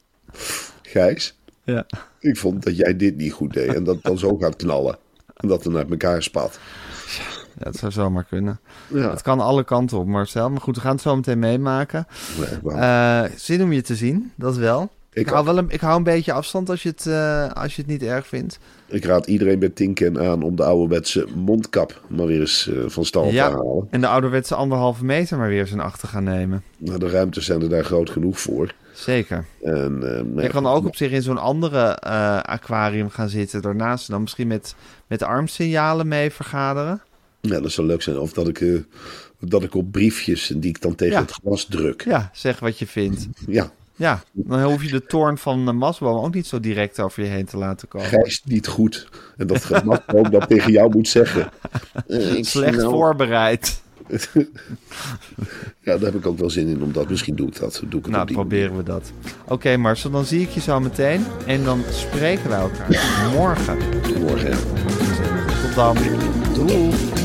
Gijs, 0.82 1.38
Ja. 1.64 1.86
ik 2.20 2.38
vond 2.38 2.64
dat 2.64 2.78
jij 2.78 2.96
dit 2.96 3.18
niet 3.18 3.32
goed 3.34 3.54
deed. 3.54 3.74
En 3.74 3.84
dat 3.84 3.96
het 3.96 4.04
dan 4.04 4.18
zo 4.18 4.38
gaat 4.38 4.56
knallen. 4.56 4.98
En 5.36 5.48
dat 5.48 5.64
het 5.64 5.76
uit 5.76 5.90
elkaar 5.90 6.24
spat. 6.24 6.60
ja, 7.58 7.64
dat 7.64 7.76
zou 7.76 7.92
zomaar 7.92 8.24
kunnen. 8.24 8.60
Ja, 8.88 9.10
Het 9.10 9.22
kan 9.22 9.40
alle 9.40 9.64
kanten 9.64 9.98
op, 9.98 10.08
Marcel. 10.08 10.50
Maar 10.50 10.62
goed, 10.62 10.76
we 10.76 10.82
gaan 10.82 10.92
het 10.92 11.02
zo 11.02 11.16
meteen 11.16 11.40
meemaken. 11.40 12.08
nee. 12.64 12.74
Eh, 12.74 13.24
zin 13.36 13.64
om 13.64 13.72
je 13.74 13.82
te 13.82 13.96
zien, 13.96 14.32
dat 14.36 14.56
wel. 14.58 14.90
Ik, 15.16 15.28
hou, 15.30 15.46
wel 15.46 15.58
een, 15.58 15.70
ik 15.70 15.80
hou 15.80 15.98
een 15.98 16.04
beetje 16.04 16.32
afstand 16.34 16.70
als 16.70 16.84
je 16.84 16.90
het, 16.90 17.06
eh, 17.06 17.52
als 17.52 17.76
je 17.76 17.82
het 17.82 17.92
niet 17.92 18.04
erg 18.04 18.28
vindt. 18.28 18.60
Ik 18.86 19.06
raad 19.06 19.28
iedereen 19.28 19.60
bij 19.60 19.70
Tinken 19.70 20.20
aan 20.20 20.44
om 20.44 20.56
de 20.56 20.64
ouderwetse 20.64 21.28
mondkap 21.36 22.02
maar 22.08 22.26
weer 22.26 22.40
eens 22.40 22.68
eh, 22.70 22.78
van 22.88 23.06
stal 23.06 23.26
Ja. 23.32 23.50
te 23.50 23.56
halen. 23.56 23.88
En 23.90 24.02
de 24.02 24.08
ouderwetse 24.08 24.56
anderhalve 24.56 25.06
meter 25.06 25.38
maar 25.38 25.50
weer 25.50 25.68
zijn 25.68 25.80
achter 25.80 26.08
gaan 26.08 26.24
nemen. 26.24 26.64
Nou, 26.78 27.00
de 27.00 27.10
ruimtes 27.10 27.46
zijn 27.46 27.62
er 27.62 27.70
daar 27.70 27.84
groot 27.84 28.10
genoeg 28.10 28.40
voor. 28.40 28.74
Zeker. 28.94 29.46
En, 29.64 30.16
eh, 30.18 30.22
nee, 30.24 30.44
Je 30.44 30.50
kan 30.52 30.66
ook 30.68 30.86
op 30.86 30.96
zich 30.96 31.12
in 31.12 31.22
zo'n 31.22 31.38
andere 31.38 32.00
aquarium 32.42 33.10
gaan 33.10 33.30
zitten 33.30 33.62
daarnaast. 33.62 34.08
En 34.08 34.14
dan 34.14 34.22
misschien 34.22 34.48
met, 34.48 34.76
met 35.08 35.24
armsignalen 35.24 36.08
mee 36.08 36.32
vergaderen. 36.32 37.02
Ja, 37.42 37.60
dat 37.60 37.72
zou 37.72 37.88
leuk 37.88 38.02
zijn. 38.02 38.20
Of 38.20 38.34
dat 38.34 38.48
ik, 38.48 38.84
dat 39.40 39.64
ik 39.64 39.76
op 39.76 39.92
briefjes 39.92 40.48
die 40.56 40.70
ik 40.70 40.82
dan 40.82 40.96
tegen 40.96 41.14
Ja. 41.16 41.22
het 41.22 41.32
glas 41.32 41.66
druk. 41.66 42.04
Ja, 42.04 42.30
zeg 42.34 42.60
wat 42.60 42.80
je 42.80 42.88
vindt. 42.88 43.28
Ja, 43.48 43.72
Ja, 43.96 44.24
dan 44.32 44.64
hoef 44.64 44.84
je 44.84 44.92
de 44.92 45.06
toorn 45.06 45.38
van 45.38 45.66
de 45.66 45.72
Masboom 45.72 46.26
ook 46.26 46.34
niet 46.34 46.48
zo 46.48 46.60
direct 46.60 47.00
over 47.00 47.24
je 47.24 47.30
heen 47.30 47.46
te 47.46 47.58
laten 47.58 47.88
komen. 47.88 48.08
Gijs 48.08 48.42
niet 48.46 48.68
goed. 48.68 49.08
En 49.38 49.48
dat 49.48 49.72
ook 50.14 50.32
dat 50.32 50.48
tegen 50.48 50.72
jou 50.72 50.92
moet 50.92 51.08
zeggen. 51.08 51.50
Eh, 52.08 52.44
Slecht 52.44 52.78
nou- 52.78 52.90
voorbereid. 52.90 53.82
Ja, 55.82 55.98
daar 55.98 56.12
heb 56.12 56.16
ik 56.16 56.26
ook 56.26 56.38
wel 56.38 56.50
zin 56.50 56.68
in. 56.68 56.84
Omdat 56.84 57.10
misschien 57.10 57.36
doe 57.36 57.48
ik 57.48 57.60
dat. 57.60 57.82
Doe 57.90 58.00
ik 58.00 58.06
het 58.06 58.16
Nou, 58.16 58.32
proberen 58.32 58.78
we 58.78 58.84
dat. 58.84 59.12
Oké, 59.48 59.78
Marcel, 59.78 60.10
dan 60.10 60.26
zie 60.26 60.42
ik 60.42 60.50
je 60.50 60.60
zo 60.60 60.80
meteen. 60.80 61.26
En 61.46 61.64
dan 61.64 61.84
spreken 61.90 62.50
wij 62.50 62.60
elkaar 62.60 62.88
morgen. 63.34 63.78
Morgen. 64.20 64.58
Tot 65.62 65.76
dan. 65.76 65.98
Doei. 66.54 67.25